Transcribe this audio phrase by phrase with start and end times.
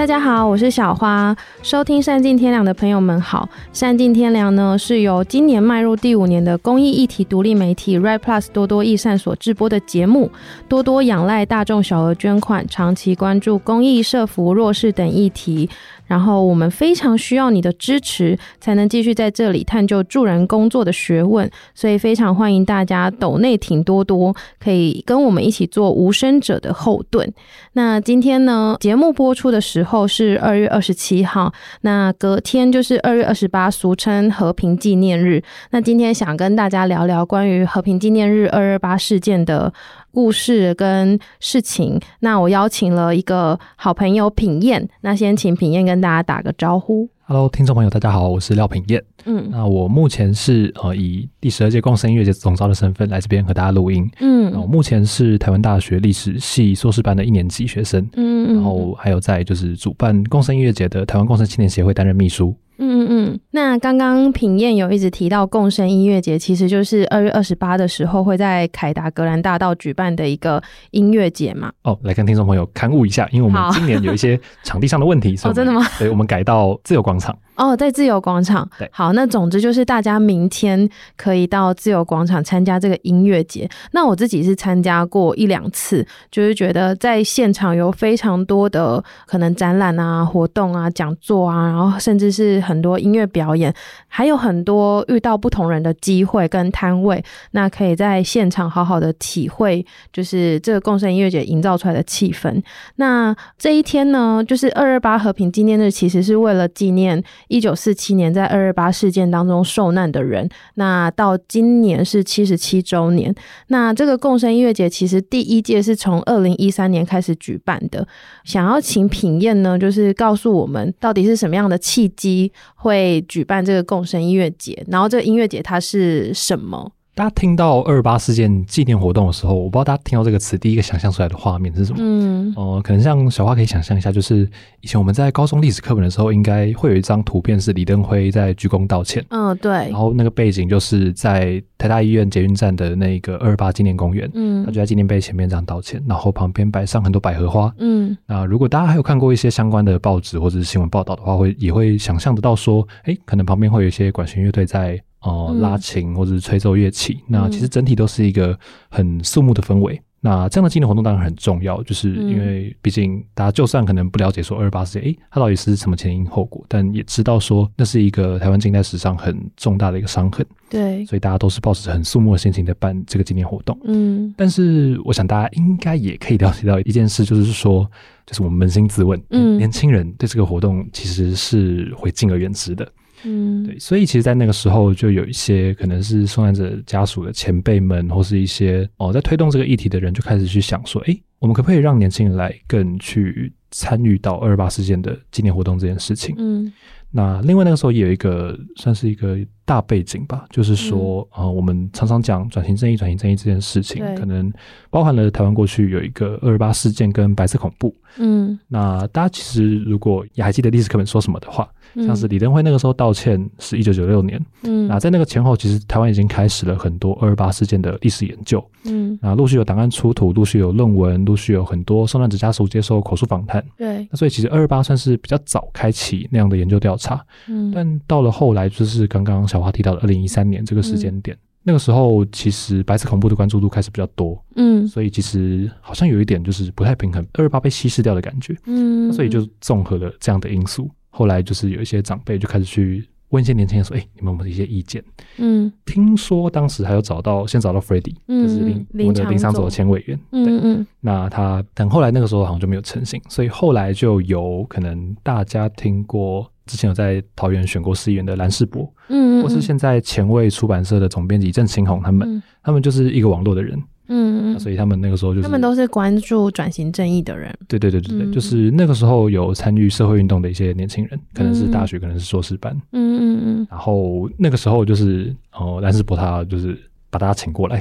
[0.00, 1.36] 大家好，我是小花。
[1.62, 3.46] 收听善尽天良的朋友们好。
[3.70, 10.30] 善尽天良呢是由今年迈入第五年的公益议题独立媒体 Right Plus 多多益善所制播的节目。
[10.66, 15.68] 多多仰赖大众小额捐款，长期关注公益、社福、弱势等议题。
[16.06, 21.48] 然后我们非常需要你的支持，才能继续在这里探究助人工作的学问。
[21.72, 27.30] 所以非常欢迎大家抖内挺多多，可以跟我们一起做无声者的后盾。
[27.74, 35.42] 那今天呢，节目播出的时候后是二月二十七号，那隔天就是二月二十八，俗称和平纪念日。
[35.70, 39.72] 那今天想跟大家聊聊关于和平纪念日二二八事件的
[40.12, 47.08] 故事跟事情，那我邀请了一个好朋友品燕，那先请品燕跟大家打个招呼。
[47.32, 49.00] Hello，听众朋友，大家好，我是廖品燕。
[49.24, 54.10] 嗯，那我目前是呃以第十二届共生音乐节总召的身份来这边和大家录音。
[54.18, 58.04] 嗯，我目前是台湾大学历史系硕士班的一年级学生。
[58.14, 62.52] 嗯，然后还有在就是主办共生音乐节的台湾共生青年协会担任秘书。
[62.80, 71.70] 嗯嗯嗯，那刚刚品燕有一直提到共生音乐节，其实就是二月二十八的时候会在凯达格兰大道举办的一个音乐节嘛。
[71.82, 75.82] 哦，来跟听众朋友刊物一下，因为我们今年有一些场地上的问题， 哦，真的吗？
[75.98, 77.36] 所以我们改到自由广场。
[77.56, 78.66] 哦，在自由广场。
[78.78, 83.68] 对，好，那总之就是大家明天可以到自由广场参加这个音乐节。
[83.92, 93.74] 那我自己是参加过一两次，就是觉得在现场有非常多的可能展览啊、活动啊、讲座啊，然后甚至是很多音乐表演，
[94.08, 97.22] 还有很多遇到不同人的机会跟摊位。
[97.50, 102.62] 那可以在现场好好的体会，就是这个共生音乐节营造出来的气氛。
[102.96, 107.22] 那这一天呢，就是二二八和平纪念日，其实是为了纪念。
[107.50, 113.34] 一九四七年在二二八事件当中受难的人，那到今年是七十七周年。
[113.66, 118.06] 那这个共生音乐节其实第一届是从二零一三年开始举办的。
[118.44, 126.92] 想要请品验呢，就是告诉我们到底是什么样的契机会举办这个共生音乐节，然后这个音乐节它是什么？
[127.14, 131.98] 大家听到二二八事件纪念活动的时候，我不知道大家听到这个词，第一个想象出来的画面是什么？
[132.00, 134.48] 嗯，哦、呃，可能像小花可以想象一下，就是
[134.80, 139.22] 以前我们在高中历史课本的时候，应该会有一张图片是李登辉在鞠躬道歉。
[139.28, 139.70] 嗯，对。
[139.70, 144.30] 然后那个背景就是在台大医院捷运站的那个二二八纪念公园。
[144.32, 147.70] 嗯，他就在纪念碑前面这样道歉，然后旁边摆上很多百合花。
[147.78, 154.98] 嗯，那如果大家还有看过一些相关的报纸或者是新闻报道的话，会也会想象得到说，哎，可能旁边会有一些管弦乐队在。
[155.20, 158.58] 哦、呃，拉琴或者是吹奏乐器，嗯，那其实整体都是一个
[158.88, 160.00] 很肃穆的氛围。
[160.22, 170.44] 那这样的纪念活动当然很重要，就是因为毕竟大家就算可能不了解说二二八事件，诶，它到底是什么前因后果，但也知道说那是一个台湾近代史上很重大的一个伤痕。
[170.68, 173.74] 对，所以大家都是抱着很肃穆的心情在办这个纪念活动。
[173.84, 177.90] 嗯，但是我想大家应该也可以了解到一件事，就是说，
[178.26, 182.86] 就是我们扪心自问，嗯，年轻人对这个活动其实是会敬而远之的。
[183.24, 196.34] 嗯，对，所以其实，在那个时候，就有一些可能是受难者家属的前辈们，或是一些哦，在推动这个议题的人，就开始去想说，诶，我们可不可以让年轻人来更去参与到二二八事件的纪念活动这件事情？
[196.38, 196.72] 嗯，
[197.10, 204.52] 那另外那个时候也有一个算是一个大背景吧，就是说，啊、嗯呃，我们常常讲转型正义，转型正义这件事情，可能
[204.88, 207.94] 包含了台湾过去有一个二二八事件跟白色恐怖。
[208.18, 211.68] 嗯，那大家其实如果也还记得历史课本说什么的话。
[211.96, 240.90] 像是李登辉那个时候道歉是一九九六年，嗯，那在那个前后，其实台湾已经开始了很多二二八事件的历史研究，嗯，那陆续有档案出土，陆续有论文，陆续有很多受难者家属接受口述访谈，对，那所以其实二二八算是比较早开启那样的研究调查，嗯，但到了后来，就是刚刚小花提到的二零一三年这个时间点，那个时候其实白色恐怖的关注度开始比较多，嗯，所以其实好像有一点就是不太平衡，二二八被稀释掉的感觉，嗯，所以就综合了这样的因素。
[241.10, 245.02] 后来就是有一些长辈就开始去问一些年轻人说：“哎、欸，你们有没有一些意见？”
[245.38, 263.80] 嗯，听说当时还有找到，先找到 Freddy，嗯，就是林我们的林昶佐前委员，嗯嗯，嗯，那他等后来那个时候好像就没有成型，所以后来就有可能大家听过之前有在桃园选过市议员的蓝世博，嗯，或是现在前卫出版社的总编辑郑清红他们、嗯，他们就是一个网络的人。
[264.12, 267.56] 嗯，所以他们那个时候就是他们都是关注转型正义的人。
[267.68, 272.76] 对对对对对，嗯、就是那个时候有参与社会运动的一些年轻人，可能是大学，可能是硕士班。
[272.90, 273.66] 嗯嗯嗯。
[273.70, 276.76] 然后那个时候就是哦，蓝斯伯他就是
[277.08, 277.76] 把大家请过来，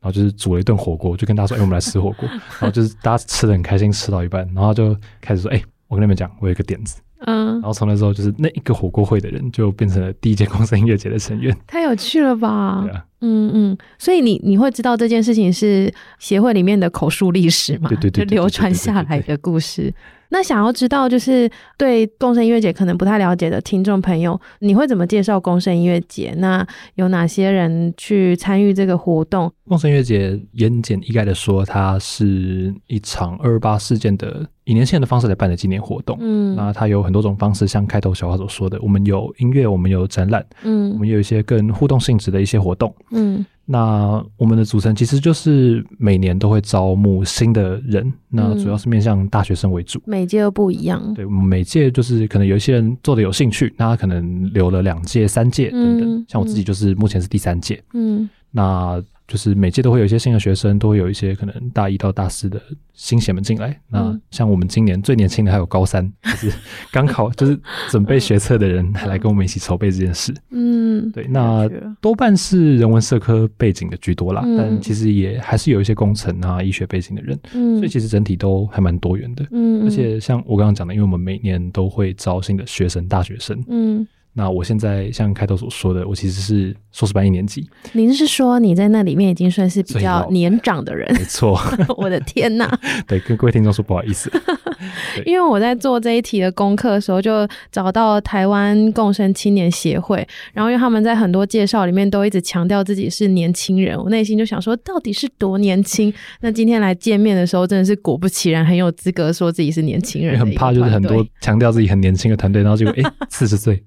[0.00, 2.28] 然后就是煮了一顿火锅，就跟大家说：“哎、欸，我们来吃火锅。
[2.58, 12.80] ”然后就是大家吃的很开心，吃到一半，然后就开始说：“哎、欸，我跟你们讲，我有一个点子。”嗯嗯，然后从那时候就是那一个火锅会的人就变成了第一届共生音乐节的成员，太有趣了吧？
[12.86, 17.88] 对啊，嗯嗯，所以你你会知道这件事情是协会里面的口述历史嘛？
[17.88, 19.92] 对对对，就流传下来的故事。
[20.34, 21.46] 那想要知道，就是
[21.76, 26.32] 对共生音乐节可能不太了解的听众朋友，你会怎么介绍共生音乐节？
[26.38, 29.52] 那有哪些人去参与这个活动？
[29.68, 36.16] 共生音乐节言简意赅的说，它是一场二二八事件的以年轻人的方式来办的纪念活动。
[36.18, 43.44] 嗯，那它有很多种方式，像开头小花所说的，我们有音乐，我们有展览，嗯，我们有一些更互动性质的一些活动，嗯。
[43.64, 51.00] 那我们的组成其实就是每年都会招募新的人，那主要是面向大学生为主，每届都不一样。
[51.14, 56.24] 对，我们每届就是可能有一些人做的有兴趣，那他可能留了两届、三届等等。
[56.28, 59.02] 像我自己就是目前是第三届，嗯，那。
[59.32, 62.60] 就是每届都会有一些新的学生，都会有一些可能大一到大四的
[62.92, 63.74] 新血们进来。
[63.88, 66.52] 那像我们今年最年轻的还有高三，就是
[66.92, 67.58] 刚考，就是
[67.88, 70.34] 准备学测的人，还来跟我们一起筹备这件事。
[70.50, 71.66] 嗯，对，那
[71.98, 77.38] 多半是人文社科背景的居多啦，但其实也还是有一些工程啊、医学背景的人。
[77.54, 79.46] 嗯，所以其实整体都还蛮多元的。
[79.50, 83.58] 嗯，而且像我刚刚讲的，因为我们每年都会招新的学生、大学生。
[83.68, 84.06] 嗯。
[84.34, 87.68] 那我现在像开头所说的，我其实是硕士班一年级。
[87.92, 91.12] 您是说你在那里面已经算是比较年长的人？
[91.14, 91.60] 没错。
[91.98, 92.78] 我的天哪！
[93.06, 94.32] 对，跟各位听众说不好意思。
[95.26, 106.12] 因为我在做这一题的功课的时候，就找到台湾共生青年协会，然后因为他们在很多介绍里面都一直强调自己是年轻人，我内心就想说，到底是多年轻？
[106.40, 110.38] 那今天来见面的时候，真的是果不其然，很有资格说自己是年轻人。
[110.40, 113.84] 很怕就是很多强调自己很年轻的团队，然后结果哎， 四十岁。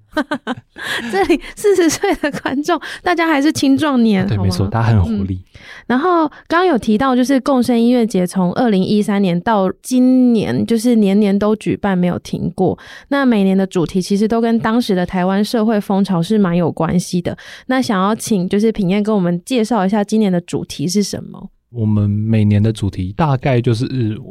[1.10, 5.34] 这里四十岁的观众，大家还是青壮年，啊、对，没错，大家很有活力。
[5.34, 12.78] 嗯、然后刚刚有提到，就是共生音乐节从二零一三年到今年，就是年年都举办，没有停过。
[13.08, 17.36] 那每年的主题其实都跟当时的台湾社会风潮是蛮有关系的。
[17.66, 21.50] 那想要请就是品燕跟我们介绍一下今年的主题是什么？
[21.76, 23.86] 我们每年的主题大概就是，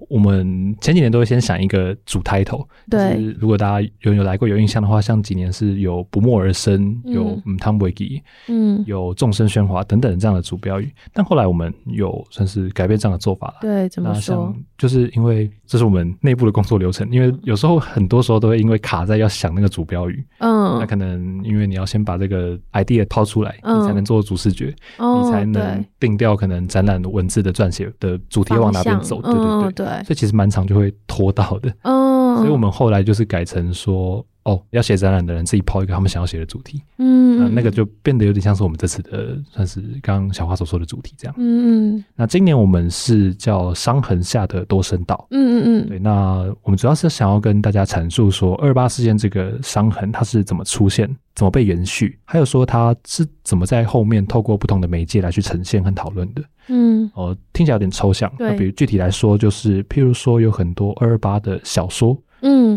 [0.09, 2.65] 我们前几年都会先想一个主 title。
[2.89, 10.91] 对，如果大家有有来过有印象的话，像几年是有不默而生，有嗯汤维吉，嗯，有众生喧哗等等这样的主标语。
[11.13, 13.55] 但后来我们有算是改变这样的做法了。
[13.61, 14.51] 对，怎么说？
[14.77, 20.25] 就是因为这是我们内部的工作流程，因为有时候很多时候都会因为卡在要想那个主标语。
[20.39, 34.25] 嗯，那可能因为你要先把这个 idea 抛出来，你才能做主视觉，你才能定掉可能展览的文字的撰写的主题往哪边走，对对对，嗯、对，所以其实蛮长就会拖到的，嗯，所以我们后来就是改成说。
[34.45, 42.05] 哦，要写展览的人自己抛一个他们想要写的主题，嗯，那那个就变得有点像是我们这次的，算是刚刚小花所说的主题这样，嗯嗯。
[42.15, 45.97] 那今年我们是叫伤痕下的多声道，嗯嗯嗯，对。
[45.97, 58.31] 那我们主要是想要跟大家阐述说，二二八事件这个伤痕它是怎么出现，怎么被延续，还有说它是怎么在后面透过不同的媒介来去呈现和讨论的，嗯，哦，听起来有点抽象。
[58.37, 62.15] 对那比如具体来说，就是譬如说有很多二二八的小说。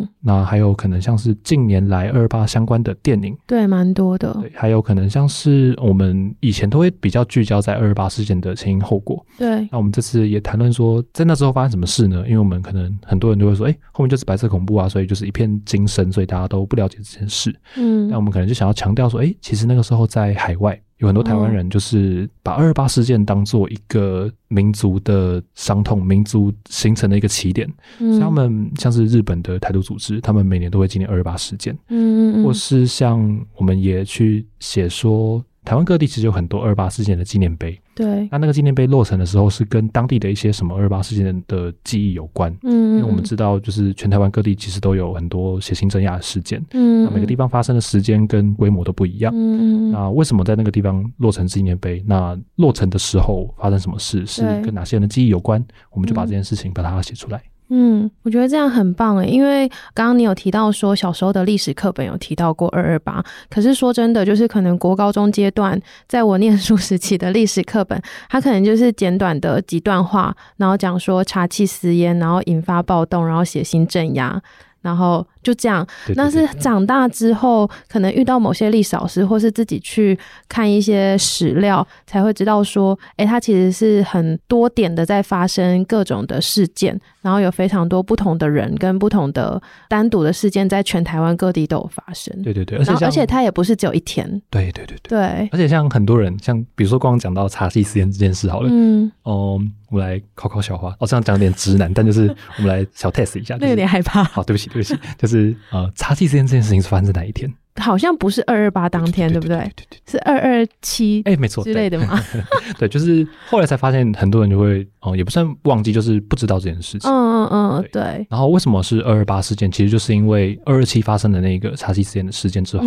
[0.00, 4.32] 嗯，那还有可能像是近年来二二八相关的电影，对，蛮多的。
[4.40, 9.24] 对，还有可能像是我们以前都会比较聚焦在二二八事件的前因后果。
[9.36, 12.24] 对，那我们这次也谈论说，在那之后发生什么事呢？
[12.26, 17.54] 因为我们可能很多人都会说，哎、欸，后面就是白色恐怖啊，所以就是一片惊声，所以大家都不了解这件事。
[17.76, 20.80] 嗯，那我们可能就想要强调说，哎、欸，其实那个时候在海外。
[20.98, 27.68] 有很多台湾人就是把二二八事件当做一个民族的伤痛、民族形成的一个起点。
[27.98, 31.72] 嗯，像他们像是日本的台独组织，他们每年都会纪念二二八事件。
[31.88, 35.44] 嗯嗯嗯，或是像我们也去写说。
[35.64, 52.00] 台湾各地其实有很多二二八事件的纪念碑，对，那那个纪念碑落成的时候是跟当地的一些什么二二八事件的记忆有关，嗯，因为我们知道就是全台湾各地其实都有很多血腥镇压的事件，嗯，那每个地方发生的时间跟规模都不一样，嗯，那为什么在那个地方落成纪念碑？
[52.06, 55.60] 那落成的时候发生什么事，是跟哪些人的记忆有关？
[55.90, 57.38] 我们就把这件事情把它写出来。
[57.38, 74.40] 嗯，嗯我觉得这样很棒诶，因为刚刚你有提到说小时候的历史课本有提到过二二八，可是说真的，就是可能国高中阶段，在我念书时期的历史课本，它可能就是简短的几段话，然后讲说茶气私烟，然后引发暴动，然后血腥镇压，
[74.82, 75.26] 然后。
[75.48, 92.42] 就这样，那是长大之后可能遇到某些历史老师，或是自己去看一些史料，才会知道说，哎，它其实是很多点的在发生各种的事件，然后有非常多不同的人跟不同的单独的事件，在全台湾各地都有发生。
[92.42, 94.28] 对对对，而且而且它也不是只有一天。
[94.50, 95.18] 对对对对。
[95.18, 102.28] 对，而且像很多人，像比如说刚刚讲到查缉私烟这件事好了，嗯，哦，我们来考考小花，哦，这样讲有点直男，但就是
[102.58, 104.22] 我们来小 test 一下，那有点害怕。
[104.22, 105.37] 好，对不起对不起，就是。
[105.38, 107.52] 是呃，插旗之间这件事情是发生在哪一天？
[107.78, 109.70] 好像不是二二八当天，对不对？
[110.06, 112.18] 是二二七，哎，没错之类的嘛。
[112.78, 117.10] 对，就是后来才发现，很多人就会哦，也不算忘记，就是不知道这件事情。
[117.10, 118.26] 嗯嗯嗯，对。
[118.30, 119.70] 然后为什么是二二八事件？
[119.70, 122.84] 其实就是因为二二七发生的那个插旗事件的事件之后，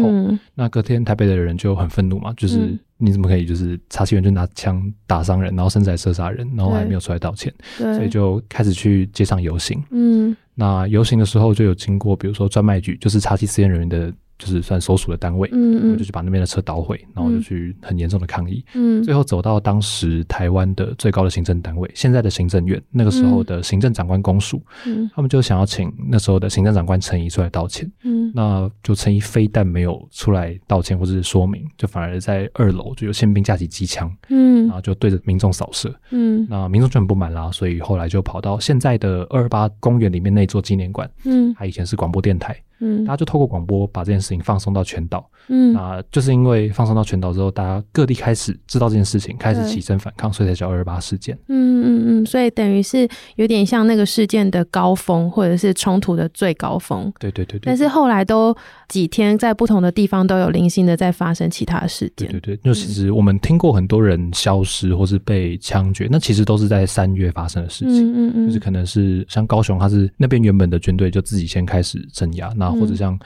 [0.56, 9.82] 那隔天台北的人就很愤怒嘛，就是你怎么可以就是插旗员就拿枪打伤人，然后甚至还射杀人，然后还没有出来道歉，所以就开始去街上游行。
[9.92, 14.12] 嗯，那游行的时候就有经过，比如说专卖局，就是插旗事件人员的。
[14.42, 42.60] 就是算所属的单位，嗯嗯，就去把那边的车捣毁，然后就去很严重的抗议，嗯，最后走到当时台湾的最高的行政单位，现在的行政院，那个时候的行政长官公署，嗯，他们就想要请那时候的行政长官陈仪出来道歉，嗯，那就陈仪非但没有出来道歉或者是说明，就反而在二楼就有宪兵架起机枪，嗯，然后就对着民众扫射，嗯，那民众就很不满啦，所以后来就跑到现在的二二八公园里面那座纪念馆，嗯，他以前是广播电台。
[42.82, 45.30] 嗯，大家就透过广播把这件事情放送到全岛。
[45.48, 51.38] 嗯，那就是因为放送到全岛之后，大家各地开始知道这件事情，开始起身反抗，所以才叫二二八事件。
[51.48, 57.12] 嗯嗯嗯，所以等于是有点像那个事件的高峰，或者是冲突的最高峰。
[57.20, 57.62] 对对对对。
[57.66, 58.56] 但是后来都
[58.88, 62.30] 几天在不同的地方都有零星的在发生其他事件。
[62.30, 68.12] 对对对，就其实我们听过很多人消失或是被枪决，那其实都是在三月发生的事情。
[68.12, 73.18] 嗯嗯嗯，就是可能是像高雄，它是那边原本的军队就自己先开始镇压，那或者像。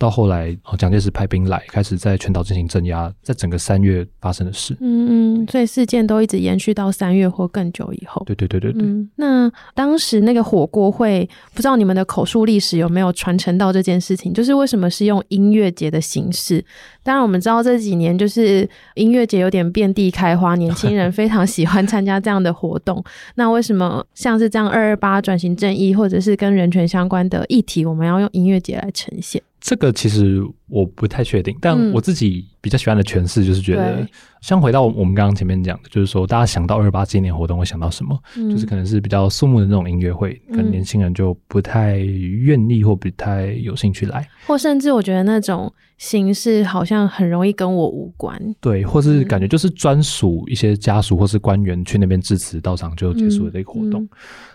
[0.00, 4.74] 到后来，哦，蒋介石派兵来，开始在全岛进行镇压，在整个三月发生的事。
[4.80, 8.22] 嗯嗯，所以事件都一直延续到三月或更久以后。
[8.24, 8.82] 对对对对对。
[8.82, 14.32] 嗯，那当时那个火锅会，不知道你们的口述历史有没有传承到这件事情？
[14.32, 16.64] 就是为什么是用音乐节的形式？
[17.02, 23.04] 当然，我们知道这几年就是音乐节有点遍地开花，年轻人非常喜欢参加这样的活动。
[23.34, 29.42] 那为什么像是这样二二八转型正义，或者是跟人权相关的议题，我们要用音乐节来呈现？
[29.60, 34.06] 这个其实我不太确定，但我自己比较喜欢的诠释就是觉得，
[34.40, 38.18] 像回到我们刚刚前面讲的，就是说大家想到二二八纪念活动会想到什么？
[38.34, 48.38] 就是可能是比较肃穆的那种音乐会，可能年轻人就不太愿意或不太有兴趣来，或甚至我觉得那种形式好像很容易跟我无关。
[48.60, 54.08] 对，或是感觉就是专属一些家属或是官员去那边致辞到场就结束了这个活动。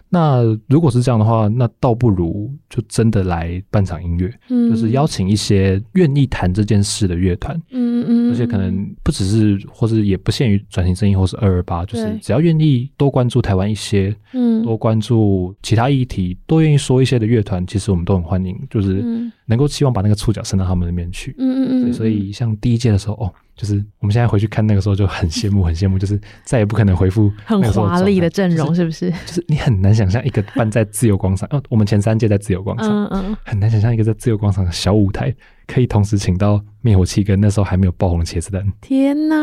[0.08, 19.04] 那如果是这样的话，那倒不如就真的来办场音乐，嗯，就是邀请一些愿意谈这件事的乐团，嗯嗯，而且可能不只是，或是也不限于转型正义或是二二八，就是只要愿意多关注台湾一些，嗯，多关注其他议题，多愿意说一些的乐团，其实我们都很欢迎，就是
[19.46, 23.32] 能够希望把那个触角伸到他们那边去，嗯嗯嗯，所以像第一届的时候，哦。
[23.56, 29.10] 就是我们现在回去看那个时候就很羡慕，很羡慕，就是再也不可能回复很华丽的阵容，是不是？
[29.26, 35.34] 就是你很难想象一个办在自由广场，哦，我们前三届在自由广场，嗯嗯，很难想象一个在自由广场的小舞台
[35.68, 38.66] 可以同时请到灭火器跟那时候还没有爆红的茄子蛋。
[38.82, 39.36] 天哪，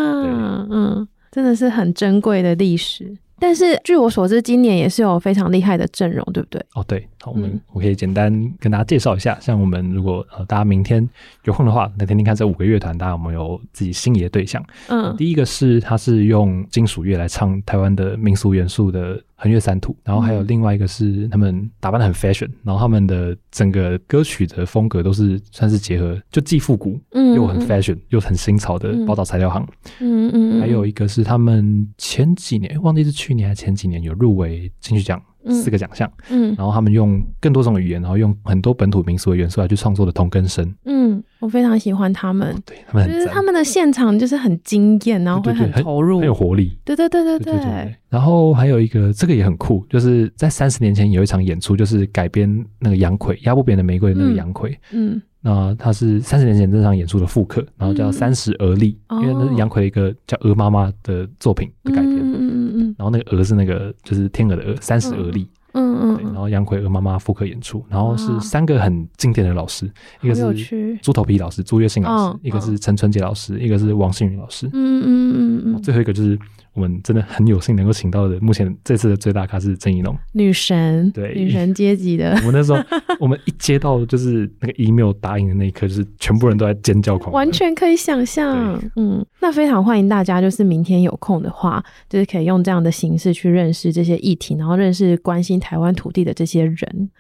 [0.71, 3.17] 嗯，真的是很珍贵的历史。
[3.39, 6.65] 但是据我所知，今年也是有非常厉害的阵容，对不对？
[6.75, 9.39] 哦，对，好，我们我可以简单跟大家介绍一下。
[9.41, 11.09] 像我们如果呃大家明天
[11.45, 14.63] 有空的话，来听听看这五个乐团，大家有没有自己心仪的对象？
[14.89, 19.23] 嗯，第一个是他是用金属乐来唱台湾的民俗元素的。
[19.43, 29.67] 横越三土，然后还有另外一个是他们打扮的很 fashion，然后他们的整个歌曲的风格都是算是结合，就既复古，嗯，又很 fashion，又很新潮的宝岛材料行，
[29.99, 35.21] 嗯嗯，还有一个是他们前几年忘记是去年还是前几年有入围金曲奖。
[35.51, 47.97] 四个奖项，嗯，然后他们用更多种语言，然后用很多本土民俗的元素来去创作的同根生，嗯，我非常喜欢他们，对他们，就是他们的现场就是很惊艳，然后会很投入，很有活力，对对对对对。
[48.09, 65.49] 然后还有一个，这个也很酷，就是在三十年前有一场演出，就是改编那个杨奎压不扁的玫瑰那个杨奎，嗯，那他是三十年前这场演出的复刻，然后叫《三十而立》，因为那是杨奎一个叫鹅妈妈的作品的改编，嗯嗯嗯，然后那个鹅是那个就是天鹅的鹅，三十而立。
[65.73, 74.67] 嗯嗯，然后杨奎和妈妈复刻演出，然后是三个很经典的老师，一个是猪头皮老师朱月信老师，一个是陈春杰老师，一个是王新宇老师。
[74.73, 76.39] 嗯嗯嗯嗯，最后一个就是
[76.75, 82.33] 我们真的很有幸能够请到的，目前这次的最大咖是郑宜农女神，对女神阶级的。
[82.47, 82.83] 我们那时候，
[83.21, 88.83] 我们一接到就是那个 email 答应的那一刻，就是全部人都在尖叫狂，完全可以想象。
[88.97, 97.11] 嗯，那非常欢迎大家，就是明天有空的话，就是可以用这样的形式去认识这些议题，然后认识关心台湾土地的这些人，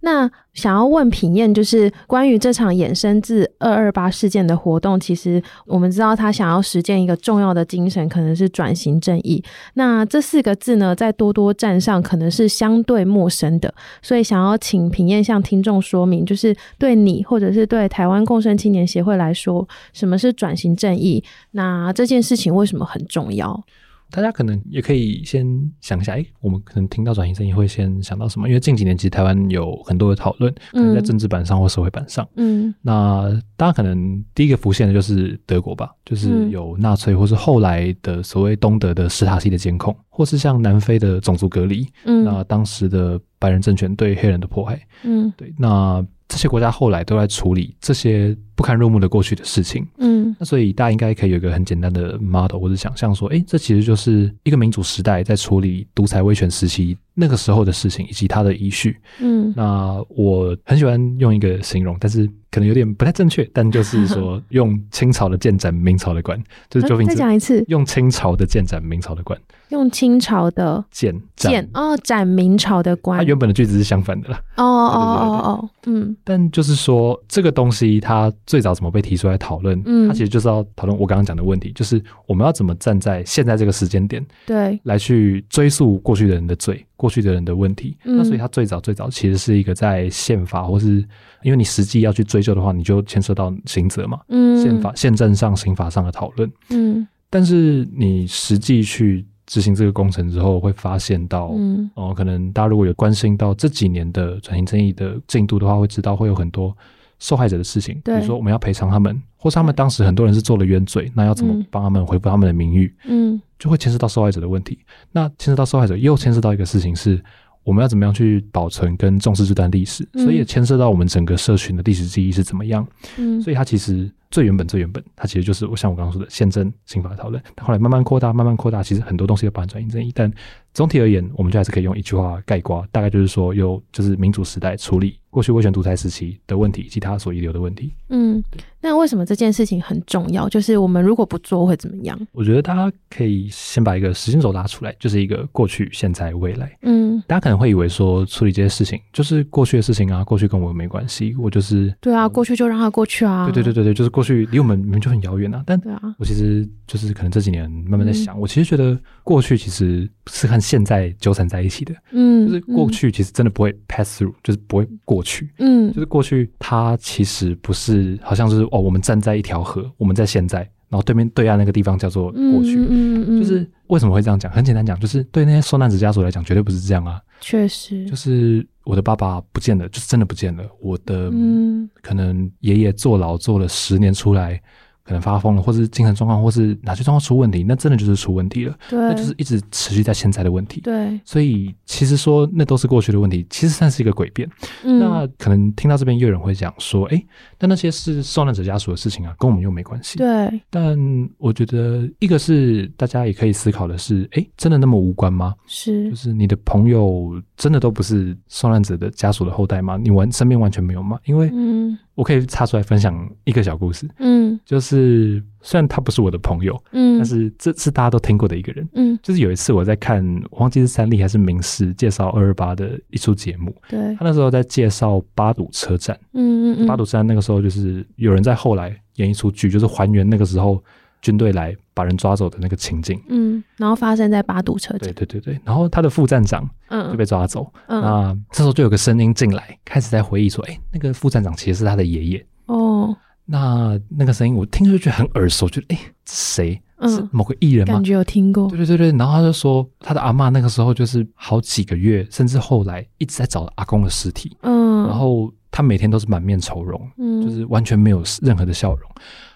[0.00, 9.42] 那想要问品燕，就是关于这场衍生自二二八事件的活动，其实我们知道他想要实践一个重要的精神，可能是转型正义。
[9.74, 21.22] 那这四个字呢，在多多站上可能是相对陌生的，所以想要请品燕向听众说明，就是对你或者是对台湾共生青年协会来说，什么是转型正义？
[21.52, 23.64] 那这件事情为什么很重要？
[24.10, 25.46] 大家可能也可以先
[25.80, 28.48] 想一下，哎，我们可能听到转型正义会先想到什么？
[28.48, 32.26] 因为近几年其实台湾有很多的讨论，可能在政治版上或社会版上。
[32.36, 41.86] 嗯，那大家可能第一个浮现的就是德国吧，就是有纳粹，或是后来的所谓东德的史塔西的监控，或是像南非的种族隔离。
[42.04, 44.80] 嗯，那当时的白人政权对黑人的迫害。
[45.02, 48.36] 嗯，对，那这些国家后来都在处理这些。
[48.58, 66.36] 不堪入目的过去的事情，嗯，那所以大家应该可以有一个很简单的 model 或者想象说，哎，这其实就是一个民主时代在处理独裁威权时期那个时候的事情以及它的遗绪，嗯，那我很喜欢用一个形容，但是可能有点不太正确，但就是说用清朝的剑斩明朝的官，
[66.68, 69.40] 就是就再讲一次，用清朝的剑斩明朝的官，
[69.70, 78.32] 用清朝的剑剑哦斩明朝的官，它原本的句子是相反的了，哦哦哦哦，嗯，但就是说这个东西它。
[78.46, 79.80] 最早怎么被提出来讨论？
[79.84, 87.96] 嗯，它其实就是要讨论我刚刚讲的问题，就是我们要怎么站在现在这个时间点，对，来去追溯过去的人的罪，过去的人的问题。
[88.04, 91.04] 嗯，那所以它最早最早其实是一个在宪法，或是
[91.42, 94.20] 因为你实际要去追究的话，你就牵涉到刑责嘛。
[94.28, 96.50] 嗯，宪法、宪政上、刑法上的讨论。
[96.70, 106.72] 嗯，但是你实际去执行这个工程之后，会发现到，嗯，哦，可能大家如果有关心到这几年的转型正义的进度的话，会知道会有很多。
[107.20, 112.94] 受害者的事情，比如说我们要赔偿他们，或是他们当时很多人是做了冤罪，那要怎么帮他们恢复他们的名誉？
[113.08, 114.78] 嗯，就会牵涉到受害者的问题。
[115.10, 117.20] 那牵涉到受害者，又牵涉到一个事情是，
[117.68, 120.08] 我们要怎么样去保存跟重视这段历史？
[120.14, 122.88] 所以也牵涉到我们整个社群的历史记忆是怎么样？
[123.18, 127.42] 嗯，所以它其实最原本、最原本，它其实就是我像我刚刚说的宪政刑法的讨论。
[127.54, 130.32] 它后来慢慢扩大、慢慢扩大，其实很多东西都包含转型正义，但
[130.72, 135.18] 总体而言，我们就还是可以用一句话概括，大概就是说，有就是民主时代处理。
[135.38, 137.92] 过去威权独裁时期的问题，以及他所遗留的问题。
[138.08, 138.42] 嗯，
[138.80, 140.48] 那为什么这件事情很重要？
[140.48, 142.18] 就是我们如果不做会怎么样？
[142.32, 146.76] 我觉得大家可以先把一个时间轴拉出来，就是一个过去、现在、未来。
[146.82, 153.46] 嗯，大家可能会以为说处理这些事情就是过去的事情啊，过去跟我没关系，我就是对啊，过去就让它过去啊。
[153.46, 155.62] 对对对对对，就是过去离我们明明就很遥远啊。
[155.64, 161.94] 但对啊我其实就是可能这几年慢慢在想，嗯、我其实觉得过去其实是和现在纠缠在一起的。
[162.10, 165.27] 嗯，就是过去其实真的不会 pass through，就是不会过去。
[165.58, 172.76] 嗯，就是过去，它其实不是，好像是哦，我们站在一条河，我们在现在，然后对面对岸那个地方叫做过去。
[172.78, 174.50] 嗯嗯，嗯，就是为什么会这样讲？
[174.52, 177.20] 很简单讲，就是对那些受难者家属来讲，绝对不是这样啊。
[177.40, 180.64] 确实，就是我的爸爸不见了，就是真的不见了。
[180.80, 184.60] 我的嗯，可能爷爷坐牢坐了十年出来。
[185.08, 188.76] 可能发疯了，或是精神状况，或是哪些状况出问题，那真的就是出问题了。
[188.90, 190.82] 对，那就是一直持续在现在的问题。
[190.82, 194.46] 对，所以其实说那都是过去的问题，其实算是一个诡辩。
[194.84, 200.18] 嗯，那可能听到这边又有人会讲说，哎、欸，但那些是受难者家属的事情啊，跟我们又没关系。
[200.18, 200.98] 对，但
[201.38, 205.54] 我觉得一个是大家也可以思考的是，哎、欸，真的那么无关吗？
[205.66, 209.96] 是，就是你的朋友真的都不是受难者的家属的后代吗？
[209.96, 211.18] 你完身边完全没有吗？
[211.24, 211.98] 因为嗯。
[212.18, 230.82] 我可以插出来分享一个小故事，嗯，就是虽然他不是我的朋友，嗯，但是这是大家都听过的一个人，嗯，就是有一次我在看，我忘记是三立还是明视介绍二二八的一出节目，对，他那时候在介绍八堵车站，嗯嗯嗯，八堵车站那个时候就是有人在后来演一出剧，就是还原那个时候。
[231.20, 246.80] 军队来把人抓走的那个情景，嗯，然后发生在八堵车站，对对对对，然后他的副站长，嗯，就被抓走，嗯，那这时候就有个声音进来，开始在回忆说，哎，那个副站长其实是他的爷爷，哦，那那个声音我听着就觉得很耳熟，觉得哎，谁？
[247.00, 247.94] 嗯，是某个艺人吗？
[247.94, 259.08] 感觉有听过，对对对对，然后他就说他的阿嬷那个时候就是好几个月，甚至后来一直在找阿公的尸体，嗯，然后他每天都是满面愁容，嗯，就是完全没有任何的笑容。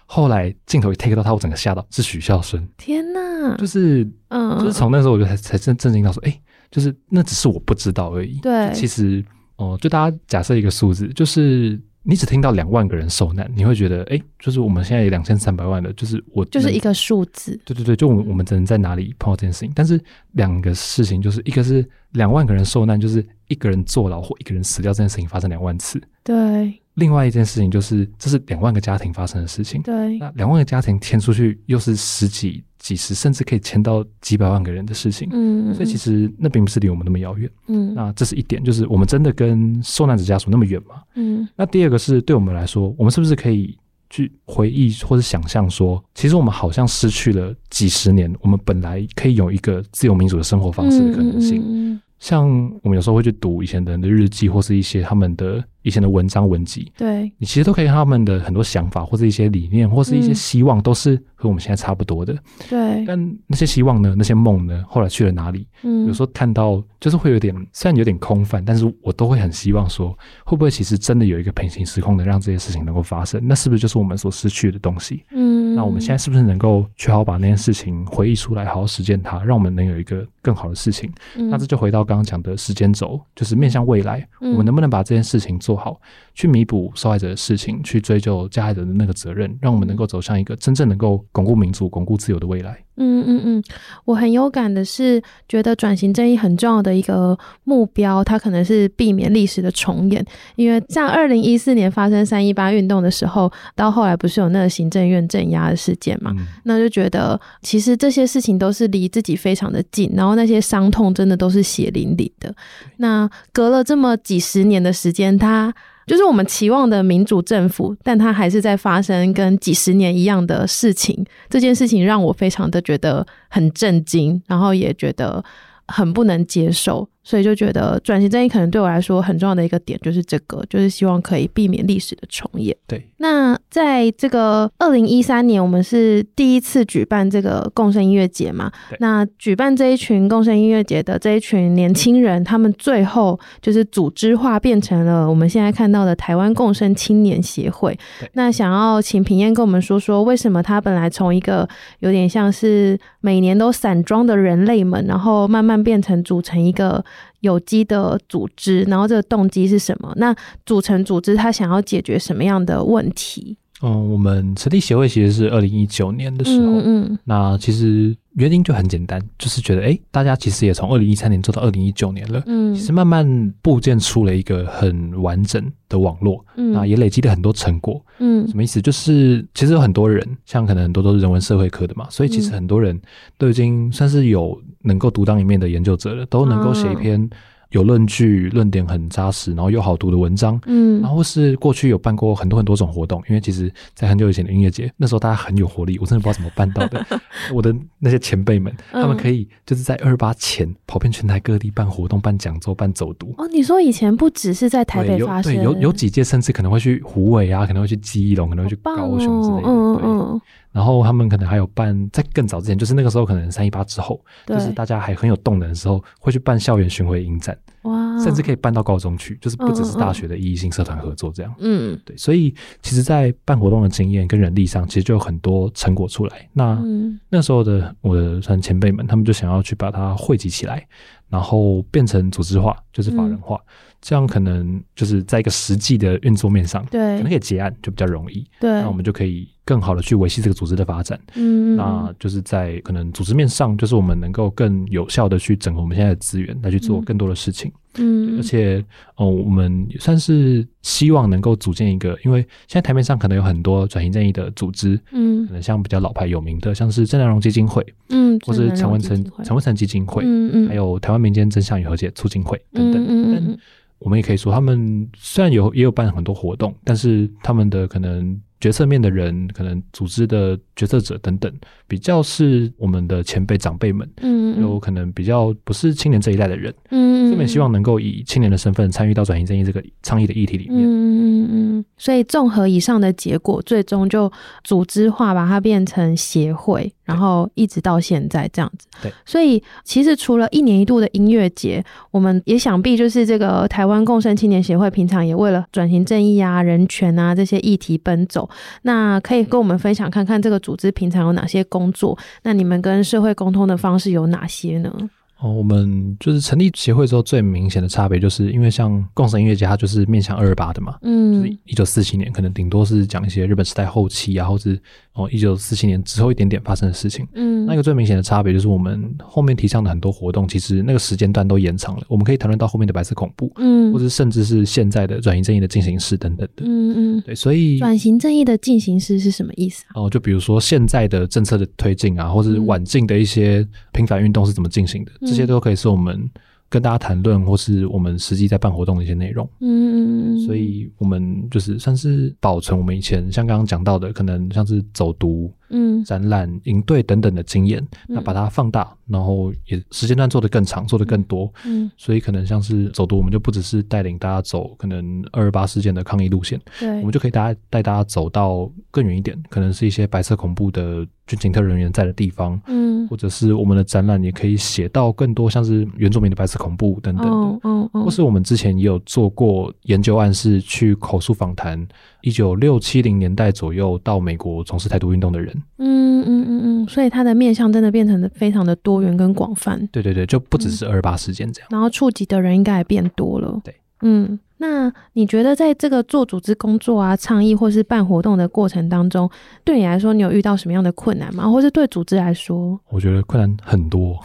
[0.05, 2.67] 后来镜头一 take 到他，我整个吓到，是许效舜。
[2.77, 3.55] 天哪！
[3.57, 8.39] 就是，嗯，就是从那时候我就才才震震惊到说，哎、欸，就是那只是我不知道而已。
[8.39, 9.23] 对，其实，
[9.57, 17.59] 哦、呃，就大家假设一个数字，就是你只听到两万个人受难，你会觉得，哎、欸，就是我们现在有两千三百万的，就是我就是一个数字。
[17.65, 19.71] 对对对，就我们我们只能在哪里碰到这件事情？
[19.75, 19.99] 但是
[20.33, 26.01] 两个事情，就是一个是两万个人受难，就是一个人坐牢或一个人死掉这件事情发生两万次。
[26.23, 26.79] 对。
[26.95, 29.81] 另外一件事情就是，这是两万个家庭发生的事情。
[29.81, 35.27] 对，那两万个家庭迁出去，又是十几几十，甚至可以迁到几百万个人的事情。
[35.31, 37.49] 嗯，所以其实那并不是离我们那么遥远。
[37.67, 41.01] 嗯，那这是一点，就是我们真的跟受难者家属那么远吗？
[41.15, 43.75] 嗯，那第二个是对我们来说，我们是不是可以
[44.11, 51.63] 去回忆或者想象说，其实我们好像失去了几十年，我们本来可以有一个自由民主的生活方式的可能性。
[51.65, 52.47] 嗯，像
[52.83, 55.63] 我们有时候会去读以前的人的日记，或是一些他们的。
[55.83, 62.35] 以前的文章文集，对，你其实都可以看他们的很多想法，或者一些理念，或是一些希望，都是和我们现在差不多的。
[62.69, 64.15] 对，但那些希望呢？
[64.17, 64.83] 那些梦呢？
[64.87, 65.67] 后来去了哪里？
[65.83, 73.41] 嗯，有时候看到就是会有点，虽然有点空泛，但是我都会很希望说，会不会其实真的有一个平行时空，能让这些事情能够发生？
[73.45, 75.23] 那是不是就是我们所失去的东西？
[75.31, 81.11] 嗯，那我们现在是不是能够去好好把那件事情回忆出来，好好实践它，让我们能有一个更好的事情？
[81.35, 85.99] 嗯，那这就回到刚刚讲的时间轴，就是面向未来，我们能不能把这件事情做不好？
[86.33, 92.83] 去弥补受害者的事情，去追究加害者的那个责任，让我们能够走向一个真正能够巩固民主、巩固自由的未来。
[92.95, 93.63] 嗯嗯嗯，
[94.05, 100.23] 我很有感的是，觉得转型正义很重要的一个目标，它可能是避免历史的重演。
[100.55, 106.31] 因为像二零一四年发生三一八运动的时候，到后来不是有那个行政院镇压的事件嘛？
[106.37, 112.53] 嗯、那就觉得其实这些事情都是离自己非常的近，然后那些伤痛真的都是血淋淋的。
[112.97, 115.73] 那隔了这么几十年的时间，它
[116.05, 121.25] 就是我们期望的民主政府，但它还是在发生跟几十年一样的事情。
[121.49, 125.43] 这件事情让我非常的觉得很震惊，然后也觉得
[125.87, 127.07] 很不能接受。
[127.23, 132.75] 所以就觉得转型正义可能对我来说很重要的一个点就是这个，就是希望可以避免历史的重演。
[132.85, 133.09] 对。
[133.17, 138.69] 那在这个二零一三年，我们是第一次举办这个共生音乐节嘛？
[138.89, 138.97] 对。
[138.99, 147.97] 那举办这一群共生音乐节的这一群年轻人，他们最后就是组织化，变成了我们现在看到的台湾共生青年协会。
[148.19, 148.29] 对。
[148.33, 151.65] 那想要请平燕跟我们说说，为什么他本来从一个
[151.99, 157.01] 有点像是每年都散装的人类们，然后慢慢变成组成一个。
[157.43, 160.11] 有机的组织，然后这个动机是什么？
[160.15, 160.33] 那
[160.65, 163.57] 组成组织，他想要解决什么样的问题？
[163.83, 178.81] 嗯，我们成立协会其实是二零一九年的时候，嗯，嗯，那其实原因就很简单，就是觉得哎、欸，大家其实也从二零一三年做到二零一九年了，嗯，其实慢慢构建出了一个很完整的网络，嗯，那也累积了很多成果，嗯，什么意思？
[178.81, 182.97] 就是其实有很多人，像可能很多都是人文社会科的嘛，所以其实很多人
[183.37, 187.21] 都已经算是有能够独当一面的研究者了，都能够写一篇。
[187.21, 187.29] 嗯
[187.73, 197.05] 有论据、论点很扎实，然后又好读的文章，嗯，然后是过去有办过很多很多种活动，因为其实，在很久以前的音乐节，那时候大家很有活力，我真的不知道怎么办到的。
[197.51, 203.33] 我的那些前辈们，他们可以就是在二八前跑遍全台各地办活动、办讲座、办走读。
[203.37, 210.09] 哦，你说以前不只是在台北发生，对，有有几届甚至可能会去虎尾啊，可能会去基隆，可能会去高雄之类的，哦、对。
[210.09, 210.41] 嗯
[210.73, 226.49] 然后他们可能还有办，在更早之前，就是那个时候可能三一八之后，就是大家还很有动能的时候，会去办校园巡回影展，哇，甚至可以办到高中去，就是不只是大学的意义性社团合作这样，嗯，对，所以其实，在办活动的经验跟人力上，其实就有很多成果出来。
[226.51, 230.83] 那、嗯、那时候的我的算前辈们，他们就想要去把它汇集起来，
[231.29, 233.55] 然后变成组织化，就是法人化。
[233.55, 233.73] 嗯。
[234.03, 248.83] 这样可能就是在一个实际的运作面上，对，可能可以结案就比较容易，对，那我们就可以更好的去维系这个组织的发展，嗯，那就是在可能组织面上，就是我们能够更有效的去整合我们现在的资源来去做更多的事情，嗯，而且
[249.15, 263.57] 哦，我们也算是希望能够组建一个，因为现在台面上可能有很多转型正义的组织，嗯，可能像比较老牌有名的，像是郑南荣基金会，嗯，或是陈文成陈文成基金会，嗯嗯，还有台湾民间真相与和解促进会等等，嗯嗯。
[263.99, 271.51] 我们也可以说，他们虽然有也有办很多活动，但是他们的可能决策面的人，可能组织的决策者等等，
[271.85, 284.31] 比较是我们的前辈长辈们，嗯，有可能比较不是青年这一代的人，嗯，这边希望能够以青年的身份参与到转型正义这个倡议的议题里面，嗯嗯，所以综合以上的结果，最终就
[284.63, 286.89] 组织化，把它变成协会。
[287.03, 298.49] 然后一直到现在这样子，对，所以其实除了一年一度的音乐节，我们也想必就是这个台湾共生青年协会平常也为了转型正义啊、人权啊这些议题奔走。
[298.83, 302.17] 那可以跟我们分享看看这个组织平常有哪些工作？
[302.43, 304.91] 那你们跟社会沟通的方式有哪些呢？
[305.39, 314.69] 哦，我们就是成立协会之后最明显的差别，就是因为像共生音乐节，它就是面向二二八的嘛，嗯，就是一九四七年，可能顶多是讲一些日本时代后期啊，或者
[315.13, 330.01] 哦一九四七年之后一点点发生的事情，嗯，那个最明显的差别就是我们后面提倡的很多活动，其实那个时间段都延长了，我们可以谈论到后面的白色恐怖，嗯，或者甚至是现在的转型正义的进行式等等的，嗯嗯，对，所以转型正义的进行式是什么意思啊？
[330.01, 335.11] 哦，就比如说现在的政策的推进啊，或者是晚近的一些平反运动是怎么进行的。
[335.21, 336.29] 嗯这些都可以是我们
[336.73, 339.47] 跟大家谈论，或是我们实际在办活动的一些内容。
[339.59, 345.51] 嗯，所以我们就是算是保存我们以前像刚刚讲到的，可能像是走读。
[345.73, 351.51] 嗯，展览、营队等等的经验，那把它放大，然后也时间段做得更长，做得更多。
[351.65, 362.61] 嗯，所以可能像是走读，我们就不只是带领大家走可能二二八事件的抗议路线，对，我们就可以大家带大家走到更远一点，可能是一些白色恐怖的军警特人员在的地方。
[362.67, 367.31] 嗯，或者是我们的展览也可以写到更多像是原住民的白色恐怖等等的。
[367.31, 371.85] 嗯嗯嗯，或是我们之前也有做过研究案，是去口述访谈。
[372.21, 379.87] 一九六七零年代左右到美国从事台独运动的人，嗯嗯嗯嗯，所以他的面向真的变成了非常的多元跟广泛。
[379.91, 383.59] 对对对，就不只是二二八事件这样，嗯，然后触及的人应该也变多了。
[383.63, 389.29] 对，嗯，那你觉得在这个做组织工作啊、倡议或是办活动的过程当中，
[389.63, 391.49] 对你来说，你有遇到什么样的困难吗？
[391.49, 394.17] 或是对组织来说，我觉得困难很多，